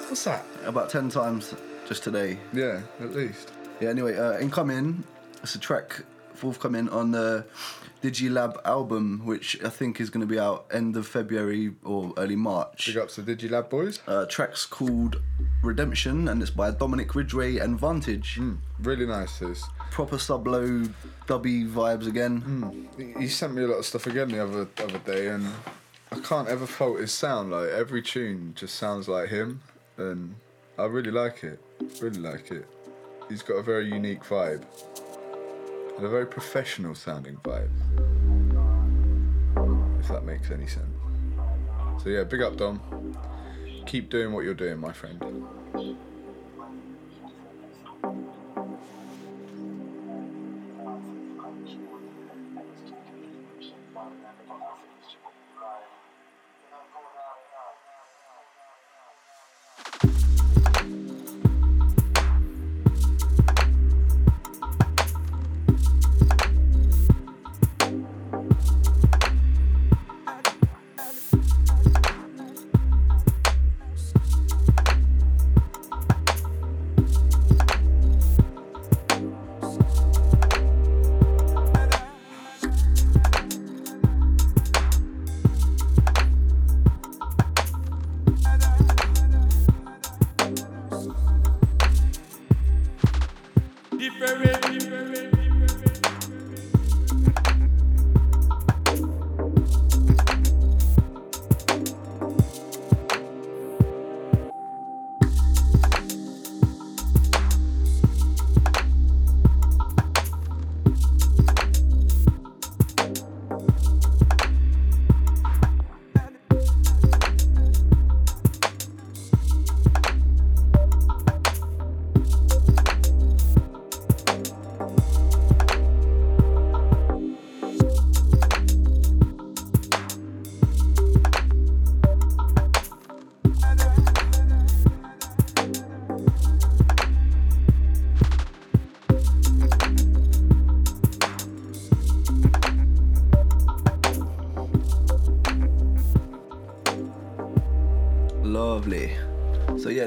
What's 0.09 0.25
that? 0.25 0.43
About 0.65 0.89
10 0.89 1.07
times 1.07 1.55
just 1.87 2.03
today. 2.03 2.39
Yeah, 2.51 2.81
at 2.99 3.13
least. 3.15 3.53
Yeah, 3.79 3.87
anyway, 3.87 4.17
uh, 4.17 4.37
incoming, 4.37 5.05
it's 5.41 5.55
a 5.55 5.59
track 5.59 6.03
forthcoming 6.33 6.89
on 6.89 7.11
the 7.11 7.45
Digilab 8.03 8.57
album, 8.65 9.21
which 9.23 9.63
I 9.63 9.69
think 9.69 10.01
is 10.01 10.09
going 10.09 10.27
to 10.27 10.27
be 10.27 10.39
out 10.39 10.65
end 10.71 10.97
of 10.97 11.07
February 11.07 11.73
or 11.85 12.13
early 12.17 12.35
March. 12.35 12.87
Big 12.87 12.97
ups 12.97 13.15
to 13.15 13.21
Digilab 13.21 13.69
boys. 13.69 14.01
Uh, 14.05 14.25
track's 14.25 14.65
called 14.65 15.21
Redemption, 15.67 16.27
and 16.29 16.41
it's 16.41 16.49
by 16.51 16.71
Dominic 16.71 17.13
Ridgway 17.13 17.57
and 17.57 17.79
Vantage. 17.79 18.35
Hmm, 18.35 18.55
really 18.79 19.05
nice 19.05 19.39
this. 19.39 19.63
Proper 19.91 20.17
sub 20.17 20.47
low 20.47 20.83
dubby 21.27 21.69
vibes 21.69 22.07
again. 22.07 22.37
Hmm, 22.41 22.85
he- 22.97 23.13
He 23.23 23.27
sent 23.27 23.53
me 23.53 23.63
a 23.63 23.67
lot 23.67 23.77
of 23.79 23.85
stuff 23.85 24.07
again 24.07 24.29
the 24.29 24.41
other 24.43 24.67
other 24.83 24.99
day, 24.99 25.27
and 25.27 25.45
I 26.11 26.19
can't 26.19 26.47
ever 26.47 26.65
fault 26.65 26.99
his 26.99 27.11
sound. 27.11 27.51
Like 27.51 27.69
every 27.69 28.01
tune 28.01 28.53
just 28.55 28.75
sounds 28.75 29.07
like 29.07 29.29
him, 29.29 29.61
and 29.97 30.35
I 30.79 30.85
really 30.85 31.11
like 31.11 31.43
it. 31.43 31.59
Really 32.01 32.19
like 32.19 32.49
it. 32.51 32.65
He's 33.29 33.41
got 33.43 33.55
a 33.55 33.63
very 33.63 33.87
unique 33.91 34.23
vibe, 34.23 34.63
and 35.97 36.05
a 36.05 36.09
very 36.09 36.25
professional 36.25 36.95
sounding 36.95 37.35
vibe. 37.43 37.69
If 39.99 40.07
that 40.07 40.23
makes 40.23 40.49
any 40.51 40.67
sense. 40.67 40.87
So 42.01 42.09
yeah, 42.09 42.23
big 42.23 42.41
up 42.41 42.55
Dom. 42.57 42.79
Keep 43.87 44.09
doing 44.09 44.33
what 44.33 44.43
you're 44.43 44.53
doing, 44.53 44.79
my 44.79 44.91
friend. 44.91 45.23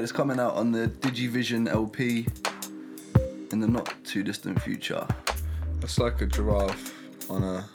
It's 0.01 0.11
coming 0.11 0.39
out 0.39 0.55
on 0.55 0.71
the 0.71 0.87
Digivision 0.87 1.69
LP 1.69 2.25
in 3.51 3.59
the 3.59 3.67
not 3.67 3.93
too 4.03 4.23
distant 4.23 4.59
future. 4.59 5.05
It's 5.83 5.99
like 5.99 6.19
a 6.21 6.25
giraffe 6.25 6.95
on 7.29 7.43
a 7.43 7.69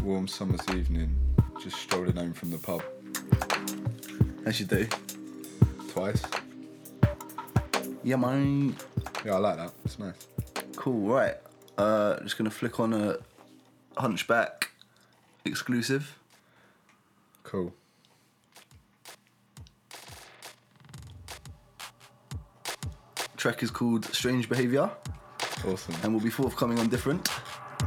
warm 0.00 0.28
summer's 0.28 0.60
evening, 0.70 1.16
just 1.60 1.76
strolling 1.76 2.14
home 2.14 2.32
from 2.32 2.52
the 2.52 2.58
pub 2.58 2.84
As 4.46 4.60
you 4.60 4.66
do. 4.66 4.86
twice. 5.88 6.22
Yeah, 8.04 8.14
man. 8.14 8.76
Yeah, 9.24 9.34
I 9.34 9.38
like 9.38 9.56
that. 9.56 9.72
It's 9.84 9.98
nice. 9.98 10.14
Cool. 10.76 11.00
Right. 11.00 11.34
Uh, 11.76 12.20
just 12.20 12.38
gonna 12.38 12.48
flick 12.48 12.78
on 12.78 12.92
a 12.92 13.16
Hunchback 13.96 14.70
exclusive. 15.44 16.16
Cool. 17.42 17.74
Track 23.38 23.62
is 23.62 23.70
called 23.70 24.04
Strange 24.06 24.48
Behavior 24.48 24.90
Awesome. 25.66 25.94
and 26.02 26.12
will 26.12 26.20
be 26.20 26.28
forthcoming 26.30 26.78
on 26.78 26.88
Different, 26.88 27.28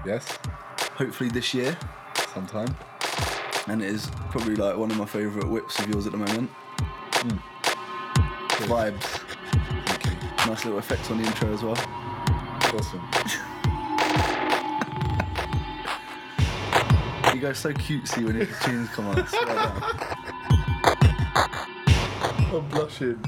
Yes. 0.06 0.38
hopefully 0.95 1.30
this 1.30 1.54
year. 1.54 1.78
Sometime. 2.34 2.74
And 3.68 3.82
it 3.82 3.89
is 3.89 4.10
probably 4.30 4.56
like 4.56 4.78
one 4.78 4.89
of 4.89 4.97
my 4.97 5.06
favourite 5.06 5.47
whips 5.47 5.78
of 5.80 5.89
yours 5.89 6.06
at 6.06 6.14
the 6.14 6.18
moment. 6.18 6.49
Hmm. 6.49 7.38
Vibes. 8.66 9.04
Thank 9.86 10.06
you. 10.06 10.12
Nice 10.47 10.64
little 10.66 10.80
effects 10.80 11.12
on 11.12 11.22
the 11.22 11.28
intro 11.28 11.54
as 11.54 11.62
well. 11.64 11.78
Awesome. 12.74 13.02
You 17.36 17.41
guys 17.41 17.58
so 17.60 17.74
cutesy 17.74 18.24
when 18.26 18.36
his 18.36 18.49
tunes 18.64 18.89
come 18.89 19.08
on. 19.08 19.26
I'm 22.54 22.68
blushing. 22.70 23.20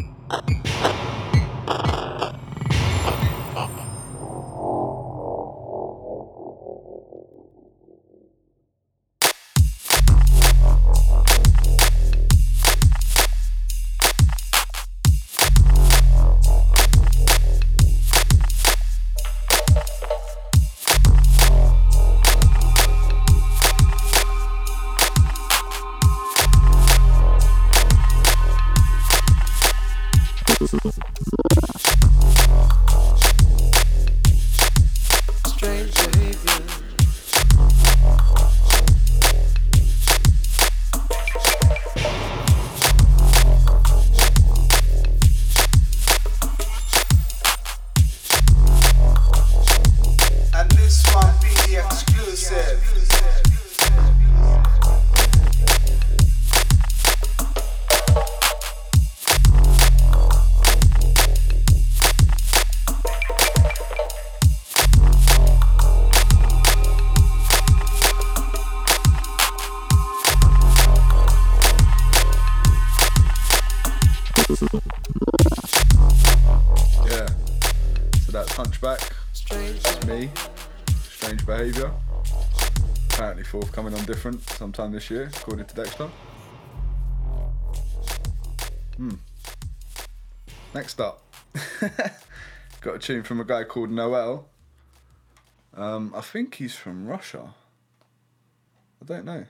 Sometime 84.74 84.92
this 84.92 85.12
year, 85.12 85.30
according 85.36 85.66
to 85.66 85.76
Dexter. 85.76 86.10
Hmm. 88.98 89.12
Next 90.74 91.00
up. 91.00 91.24
Got 92.82 92.96
a 92.96 93.00
tune 93.00 93.22
from 93.22 93.40
a 93.40 93.44
guy 93.44 93.66
called 93.66 93.92
Noel. 93.92 94.48
Um, 95.76 96.12
I 96.16 96.22
think 96.22 96.56
he's 96.56 96.76
from 96.76 97.06
Russia. 97.06 97.54
I 99.00 99.06
don't 99.06 99.26
know. 99.26 99.46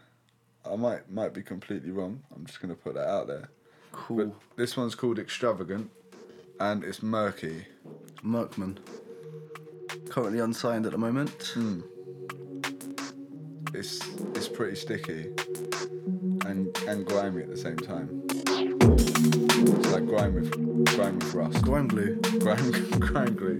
I 0.69 0.75
might 0.75 1.09
might 1.09 1.33
be 1.33 1.41
completely 1.41 1.91
wrong. 1.91 2.21
I'm 2.35 2.45
just 2.45 2.61
gonna 2.61 2.75
put 2.75 2.95
that 2.95 3.07
out 3.07 3.27
there. 3.27 3.49
Cool. 3.93 4.17
But 4.17 4.33
this 4.57 4.75
one's 4.75 4.95
called 4.95 5.19
Extravagant 5.19 5.89
and 6.59 6.83
it's 6.83 7.01
murky. 7.01 7.65
Merkman. 8.23 8.77
Currently 10.09 10.39
unsigned 10.39 10.85
at 10.85 10.91
the 10.91 10.97
moment. 10.97 11.53
Hmm. 11.53 11.81
It's 13.73 13.99
it's 14.35 14.47
pretty 14.47 14.75
sticky 14.75 15.31
and 16.45 16.77
and 16.87 17.05
grimy 17.05 17.41
at 17.41 17.49
the 17.49 17.57
same 17.57 17.75
time. 17.75 18.21
It's 18.29 19.91
like 19.91 20.05
grime 20.05 20.35
with 20.35 20.51
grime 20.95 21.17
with 21.17 21.33
rust. 21.33 21.61
Grime 21.63 21.87
glue. 21.87 22.15
Grime 22.39 22.89
grime 22.99 23.33
glue. 23.35 23.57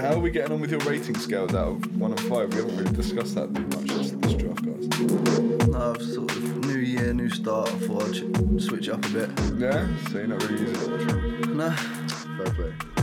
How 0.00 0.14
are 0.14 0.18
we 0.18 0.30
getting 0.30 0.52
on 0.52 0.60
with 0.60 0.72
your 0.72 0.80
rating 0.80 1.16
scales 1.16 1.54
out 1.54 1.68
of 1.68 1.96
one 1.96 2.10
and 2.10 2.20
five? 2.22 2.52
We 2.52 2.60
haven't 2.60 2.76
really 2.76 2.96
discussed 2.96 3.36
that 3.36 3.54
too 3.54 3.66
much 3.68 3.86
this, 3.86 4.10
this 4.10 4.34
draft, 4.34 4.64
guys. 4.64 5.68
No, 5.68 5.92
I've 5.94 6.02
sort 6.02 6.30
of 6.32 6.66
new 6.66 6.78
year, 6.78 7.12
new 7.12 7.30
start. 7.30 7.68
I 7.68 7.78
thought 7.78 8.02
I'd 8.04 8.60
switch 8.60 8.88
up 8.88 9.04
a 9.04 9.08
bit. 9.10 9.30
Yeah, 9.58 9.86
so 10.10 10.18
you're 10.18 10.26
not 10.26 10.42
really 10.42 10.64
using 10.64 10.92
it 10.92 11.06
much. 11.06 11.46
No. 11.48 11.70
Fair 11.70 12.54
play. 12.54 12.97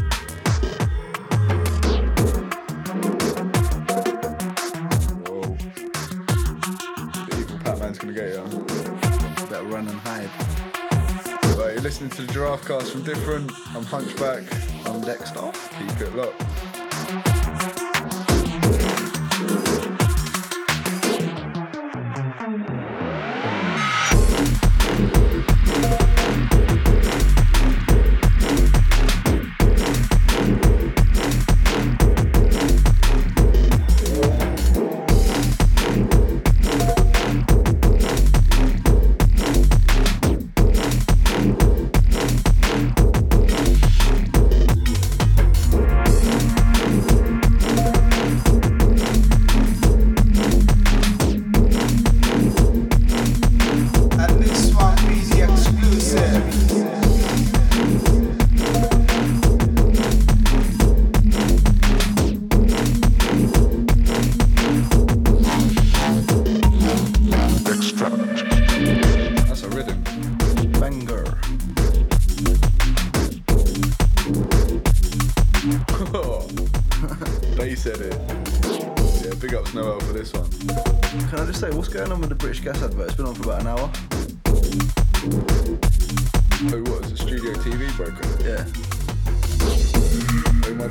Listening 12.02 12.10
to 12.10 12.24
the 12.24 12.34
Giraffe 12.34 12.68
Cast 12.68 12.92
from 12.92 13.04
Different. 13.04 13.50
I'm 13.74 13.86
Hunchback. 13.86 14.44
I'm 14.86 15.00
Dexter. 15.00 15.50
Keep 15.80 16.02
it 16.02 16.14
locked. 16.14 16.55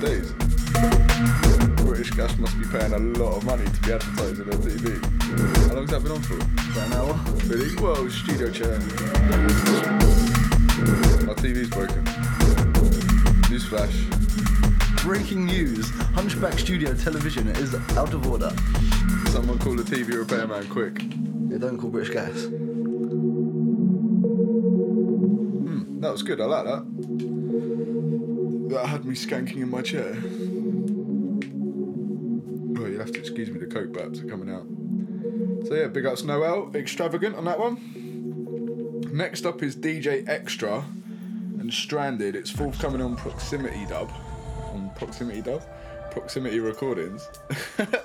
Days. 0.05 0.33
British 1.85 2.11
Gas 2.11 2.37
must 2.39 2.59
be 2.59 2.67
paying 2.67 2.93
a 2.93 2.99
lot 2.99 3.37
of 3.37 3.45
money 3.45 3.65
to 3.65 3.81
be 3.83 3.93
advertising 3.93 4.45
on 4.53 4.59
TV. 4.61 5.69
How 5.69 5.75
long's 5.75 5.91
that 5.91 6.03
been 6.03 6.13
on 6.13 6.21
for? 6.23 6.35
About 6.35 6.87
an 6.87 6.93
hour. 6.95 7.15
Really? 7.47 7.75
Whoa, 7.77 8.09
studio 8.09 8.51
chair. 8.51 8.79
My 11.27 11.35
TV's 11.35 11.71
broken. 11.71 12.05
Newsflash. 13.51 13.95
Breaking 15.03 15.47
news. 15.47 15.91
Hunchback 16.15 16.59
Studio 16.59 16.95
Television 16.95 17.49
is 17.49 17.75
out 17.97 18.13
of 18.15 18.27
order. 18.31 18.51
Someone 19.31 19.59
call 19.59 19.77
the 19.77 19.83
TV 19.83 20.17
repairman 20.19 20.67
quick. 20.69 21.03
Yeah, 21.49 21.59
don't 21.59 21.79
call 21.79 21.91
British 21.91 22.13
Gas. 22.13 22.45
Hmm, 25.65 26.01
That 26.01 26.13
was 26.13 26.23
good, 26.23 26.41
I 26.41 26.45
like 26.47 26.65
that. 26.65 27.34
That 28.75 28.87
had 28.87 29.05
me 29.05 29.15
skanking 29.15 29.59
in 29.59 29.71
my 29.71 29.83
chair. 29.83 30.17
Oh, 32.77 32.87
you'll 32.87 32.99
have 32.99 33.13
to 33.13 33.21
excuse 33.21 33.49
me, 33.49 33.61
the 33.61 33.67
coke 33.67 33.93
baps 33.93 34.21
are 34.21 34.27
coming 34.27 34.51
out. 34.53 34.67
So 35.69 35.75
yeah, 35.77 35.87
big 35.87 36.05
ups 36.07 36.25
Noel, 36.25 36.73
extravagant 36.75 37.37
on 37.37 37.45
that 37.45 37.61
one. 37.61 37.79
Next 39.13 39.47
up 39.47 39.63
is 39.63 39.77
DJ 39.77 40.29
Extra 40.29 40.85
and 41.61 41.73
Stranded. 41.73 42.35
It's 42.35 42.51
forthcoming 42.51 43.01
on 43.01 43.15
Proximity 43.15 43.87
Dub. 43.87 44.11
On 44.73 44.91
Proximity 44.97 45.41
Dub? 45.41 45.63
Proximity 46.11 46.59
Recordings. 46.59 47.29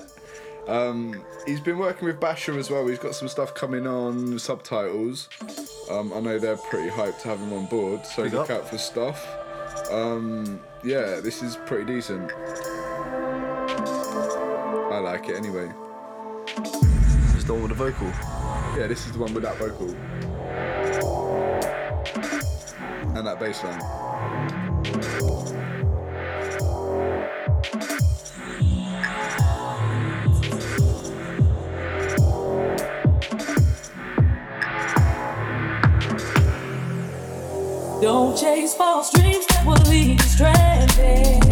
um, 0.67 1.20
he's 1.47 1.59
been 1.59 1.80
working 1.80 2.07
with 2.07 2.20
Basher 2.20 2.59
as 2.59 2.70
well. 2.70 2.86
He's 2.86 2.99
got 2.99 3.15
some 3.15 3.28
stuff 3.28 3.55
coming 3.55 3.88
on 3.88 4.38
subtitles. 4.38 5.30
Um, 5.89 6.13
I 6.13 6.20
know 6.20 6.38
they're 6.38 6.57
pretty 6.57 6.91
hyped 6.91 7.24
to 7.24 7.30
have 7.30 7.39
him 7.39 7.53
on 7.53 7.65
board, 7.65 8.05
so 8.05 8.22
Big 8.24 8.34
look 8.34 8.51
up. 8.51 8.57
out 8.57 8.70
for 8.70 8.78
stuff. 8.78 9.28
Um, 9.89 10.59
yeah, 10.84 11.19
this 11.19 11.41
is 11.41 11.57
pretty 11.65 11.86
decent. 11.93 12.32
I 14.91 14.99
like 14.99 15.30
it 15.30 15.36
anyway. 15.36 15.71
It's 17.36 17.43
the 17.43 17.53
one 17.53 17.63
with 17.63 17.69
the 17.69 17.75
vocal. 17.75 18.07
Yeah, 18.77 18.88
this 18.88 19.05
is 19.05 19.13
the 19.13 19.19
one 19.19 19.34
with 19.34 19.43
that 19.43 19.57
vocal. 19.57 19.89
And 23.17 23.25
that 23.25 23.39
bass 23.39 23.63
line. 23.63 23.80
Don't 38.01 38.38
chase 38.38 38.73
false 38.75 39.11
dreams 39.11 39.49
will 39.66 39.76
leave 39.89 40.22
stranded. 40.22 41.49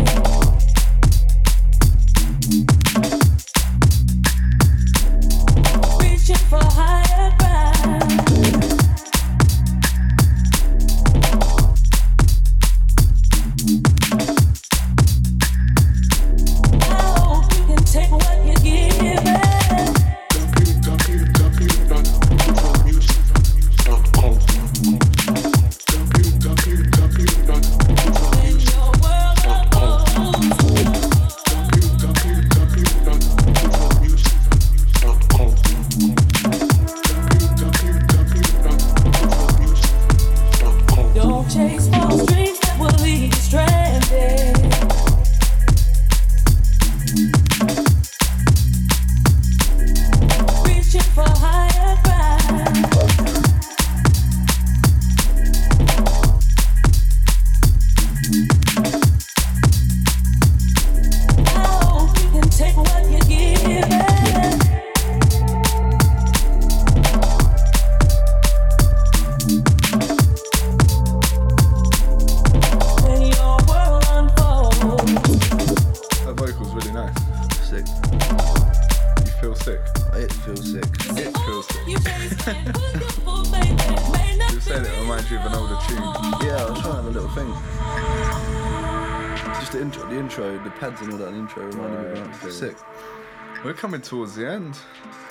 Coming 93.78 94.02
towards 94.02 94.36
the 94.36 94.50
end. 94.50 94.78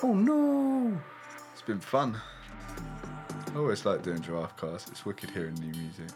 Oh 0.03 0.15
no! 0.15 0.97
It's 1.53 1.63
been 1.63 1.81
fun. 1.81 2.17
I 3.55 3.59
always 3.59 3.85
like 3.85 4.03
doing 4.03 4.21
giraffe 4.21 4.57
casts. 4.57 4.91
It's 4.91 5.05
wicked 5.05 5.31
hearing 5.31 5.55
new 5.55 5.73
music. 5.73 6.09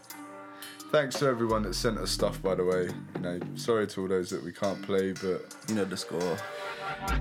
Thanks 0.92 1.18
to 1.20 1.26
everyone 1.26 1.62
that 1.62 1.74
sent 1.74 1.98
us 1.98 2.10
stuff, 2.10 2.42
by 2.42 2.54
the 2.54 2.64
way. 2.64 2.88
You 3.14 3.20
know, 3.20 3.40
sorry 3.54 3.86
to 3.88 4.00
all 4.02 4.08
those 4.08 4.30
that 4.30 4.42
we 4.42 4.52
can't 4.52 4.80
play, 4.82 5.12
but 5.12 5.54
You 5.68 5.74
know 5.76 5.84
the 5.84 5.96
score. 5.96 6.36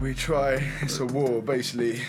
we 0.02 0.14
try. 0.14 0.54
It's 0.82 1.00
a 1.00 1.06
war, 1.06 1.42
basically. 1.42 2.02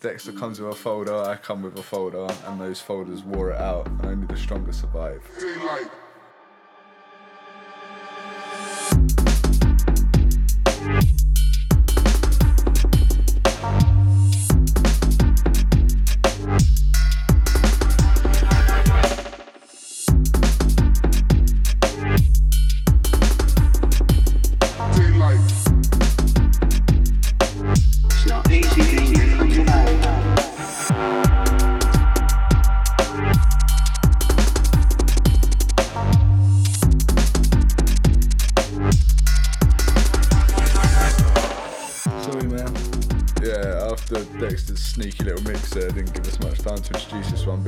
Dexter 0.00 0.32
comes 0.32 0.60
with 0.60 0.70
a 0.72 0.74
folder, 0.76 1.14
I 1.16 1.36
come 1.36 1.62
with 1.62 1.76
a 1.78 1.82
folder, 1.82 2.28
and 2.46 2.60
those 2.60 2.80
folders 2.80 3.22
wore 3.22 3.50
it 3.50 3.60
out, 3.60 3.86
and 3.88 4.06
only 4.06 4.26
the 4.28 4.36
strongest 4.36 4.80
survive. 4.80 5.22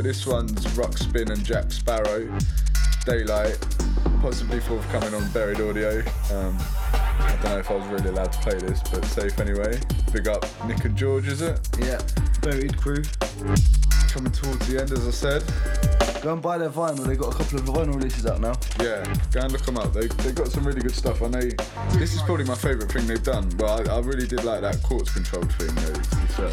But 0.01 0.07
this 0.07 0.26
one's 0.26 0.66
Rock 0.78 0.96
Spin 0.96 1.30
and 1.30 1.44
Jack 1.44 1.70
Sparrow, 1.70 2.26
Daylight, 3.05 3.59
possibly 4.22 4.59
forthcoming 4.59 5.12
on 5.12 5.30
Buried 5.32 5.61
Audio. 5.61 5.98
Um, 6.32 6.57
I 6.94 7.38
don't 7.42 7.53
know 7.53 7.59
if 7.59 7.70
I 7.70 7.74
was 7.74 7.86
really 7.88 8.09
allowed 8.09 8.32
to 8.32 8.38
play 8.38 8.55
this, 8.55 8.80
but 8.90 9.05
safe 9.05 9.38
anyway. 9.38 9.78
Big 10.11 10.26
up 10.26 10.46
Nick 10.66 10.86
and 10.86 10.96
George, 10.96 11.28
is 11.28 11.42
it? 11.42 11.68
Yeah. 11.78 12.01
Buried 12.40 12.78
crew. 12.78 13.03
Coming 14.09 14.32
towards 14.32 14.66
the 14.68 14.80
end, 14.80 14.90
as 14.90 15.07
I 15.07 15.11
said. 15.11 16.22
Go 16.22 16.32
and 16.32 16.40
buy 16.40 16.57
their 16.57 16.70
vinyl. 16.70 17.07
they've 17.07 17.18
got 17.18 17.34
a 17.34 17.36
couple 17.36 17.59
of 17.59 17.66
vinyl 17.66 17.94
releases 17.94 18.24
out 18.24 18.40
now. 18.40 18.55
Yeah, 18.80 19.05
go 19.32 19.40
and 19.40 19.53
look 19.53 19.66
them 19.66 19.76
up. 19.76 19.92
They 19.92 20.07
they 20.07 20.32
got 20.32 20.48
some 20.48 20.66
really 20.66 20.80
good 20.80 20.94
stuff. 20.94 21.22
I 21.22 21.28
know 21.28 21.40
this 21.92 22.14
is 22.14 22.22
probably 22.22 22.46
my 22.46 22.55
favourite 22.55 22.90
thing 22.90 23.07
they've 23.07 23.22
done. 23.22 23.51
Well, 23.59 23.86
I, 23.86 23.96
I 23.96 24.01
really 24.01 24.26
did 24.26 24.44
like 24.44 24.62
that 24.62 24.82
quartz 24.82 25.12
controlled 25.12 25.53
thing. 25.55 25.74
Though, 25.74 25.92
to 25.92 26.16
be 26.16 26.26
fair. 26.32 26.48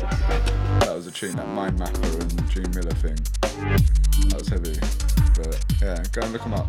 That 0.82 0.96
was 0.96 1.08
a 1.08 1.12
tune, 1.12 1.36
that 1.36 1.48
Mind 1.50 1.78
Mapper 1.78 2.08
and 2.20 2.50
Gene 2.50 2.72
Miller 2.72 2.92
thing. 2.92 3.18
That 3.58 4.38
was 4.38 4.48
heavy. 4.50 4.80
But 5.36 5.66
yeah, 5.82 6.04
go 6.12 6.22
and 6.22 6.34
look 6.34 6.44
them 6.44 6.54
up. 6.54 6.68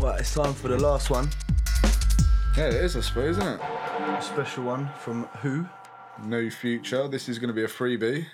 Right, 0.00 0.20
it's 0.20 0.34
time 0.34 0.54
for 0.54 0.68
the 0.68 0.78
last 0.78 1.10
one. 1.10 1.28
Yeah, 2.56 2.68
it 2.68 2.74
is, 2.74 2.96
I 2.96 3.00
suppose, 3.00 3.36
isn't 3.36 3.46
it? 3.46 3.60
A 3.60 4.22
special 4.22 4.64
one 4.64 4.88
from 5.00 5.24
Who? 5.42 5.66
No 6.22 6.48
Future. 6.48 7.08
This 7.08 7.28
is 7.28 7.38
going 7.38 7.48
to 7.48 7.54
be 7.54 7.64
a 7.64 7.68
freebie. 7.68 8.26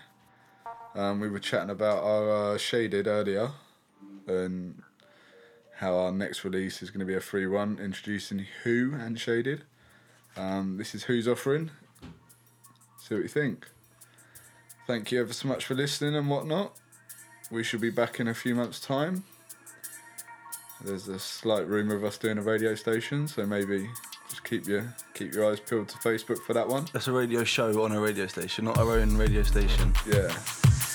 Um, 0.95 1.21
we 1.21 1.29
were 1.29 1.39
chatting 1.39 1.71
about 1.71 2.03
our 2.03 2.55
uh, 2.55 2.59
shaded 2.59 3.07
earlier, 3.07 3.51
and 4.27 4.83
how 5.81 5.97
our 5.97 6.13
next 6.13 6.45
release 6.45 6.83
is 6.83 6.91
going 6.91 7.01
to 7.01 7.07
be 7.07 7.15
a 7.15 7.21
free 7.21 7.47
one, 7.47 7.79
introducing 7.83 8.47
Who 8.65 8.93
and 8.95 9.19
Shaded. 9.19 9.63
Um, 10.37 10.77
this 10.77 10.95
is 10.95 11.05
Who's 11.05 11.27
offering. 11.27 11.71
See 12.99 13.15
what 13.15 13.23
you 13.23 13.29
think. 13.29 13.67
Thank 14.87 15.11
you 15.11 15.23
ever 15.23 15.33
so 15.33 15.49
much 15.49 15.65
for 15.65 15.75
listening 15.75 16.15
and 16.15 16.29
whatnot. 16.29 16.77
We 17.51 17.65
should 17.65 17.81
be 17.81 17.89
back 17.89 18.21
in 18.21 18.29
a 18.29 18.35
few 18.35 18.55
months' 18.55 18.79
time. 18.79 19.25
There's 20.85 21.09
a 21.09 21.19
slight 21.19 21.67
rumour 21.67 21.97
of 21.97 22.05
us 22.05 22.19
doing 22.19 22.37
a 22.37 22.43
radio 22.43 22.75
station, 22.75 23.27
so 23.27 23.47
maybe 23.47 23.89
just 24.29 24.45
keep 24.45 24.67
your 24.67 24.95
keep 25.15 25.33
your 25.33 25.51
eyes 25.51 25.61
peeled 25.61 25.89
to 25.89 25.97
Facebook 25.99 26.43
for 26.43 26.53
that 26.53 26.69
one. 26.69 26.87
That's 26.93 27.09
a 27.09 27.13
radio 27.13 27.43
show 27.43 27.83
on 27.85 27.93
a 27.93 28.01
radio 28.01 28.27
station, 28.27 28.67
not 28.67 28.77
our 28.77 28.99
own 28.99 29.17
radio 29.17 29.43
station. 29.43 29.95
Yeah. 30.07 30.31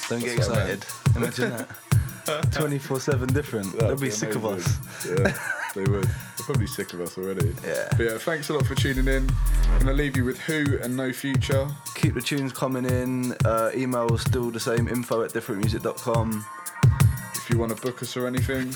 Don't 0.10 0.20
get 0.22 0.38
That's 0.38 0.50
I 0.50 0.70
excited. 0.70 0.86
Imagine 1.16 1.50
that. 1.50 1.70
24 2.52 3.00
7 3.00 3.34
different. 3.34 3.72
They'll 3.74 3.82
That'd 3.90 4.00
be 4.00 4.10
sick 4.10 4.36
of 4.36 4.46
us. 4.46 4.78
Yeah, 5.08 5.38
they 5.76 5.84
would. 5.84 6.04
They're 6.04 6.46
probably 6.46 6.68
sick 6.68 6.94
of 6.94 7.02
us 7.02 7.18
already. 7.18 7.54
Yeah. 7.66 7.88
But 7.92 8.00
yeah, 8.00 8.18
thanks 8.18 8.50
a 8.50 8.54
lot 8.54 8.66
for 8.66 8.76
tuning 8.76 9.08
in. 9.08 9.30
I'm 9.70 9.80
gonna 9.80 9.94
leave 9.94 10.16
you 10.18 10.26
with 10.26 10.40
Who 10.42 10.78
and 10.82 10.96
No 10.96 11.12
Future. 11.12 11.68
Keep 11.96 12.14
the 12.16 12.22
tunes 12.22 12.52
coming 12.54 12.86
in. 12.86 13.34
Uh, 13.46 13.72
email 13.76 14.18
still 14.18 14.52
the 14.52 14.60
same 14.60 14.88
info 14.88 15.24
at 15.24 15.32
differentmusic.com. 15.32 16.46
If 17.36 17.50
you 17.50 17.58
want 17.58 17.76
to 17.76 17.82
book 17.82 18.02
us 18.02 18.16
or 18.18 18.28
anything, 18.28 18.74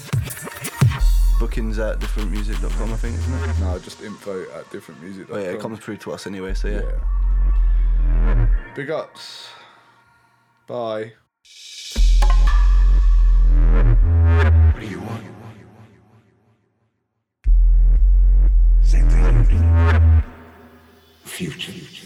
Bookings 1.39 1.79
at 1.79 1.99
differentmusic.com, 1.99 2.93
I 2.93 2.97
think, 2.97 3.15
isn't 3.17 3.49
it? 3.49 3.59
no, 3.61 3.79
just 3.79 4.01
info 4.01 4.43
at 4.51 4.65
differentmusic.com. 4.65 5.35
Oh, 5.35 5.39
yeah, 5.39 5.51
it 5.51 5.59
comes 5.59 5.79
through 5.79 5.97
to 5.97 6.11
us 6.11 6.27
anyway, 6.27 6.53
so 6.53 6.67
yeah. 6.67 6.81
Yeah. 6.81 8.47
Big 8.75 8.89
ups. 8.89 9.47
Bye. 10.67 11.13
Future. 21.39 21.98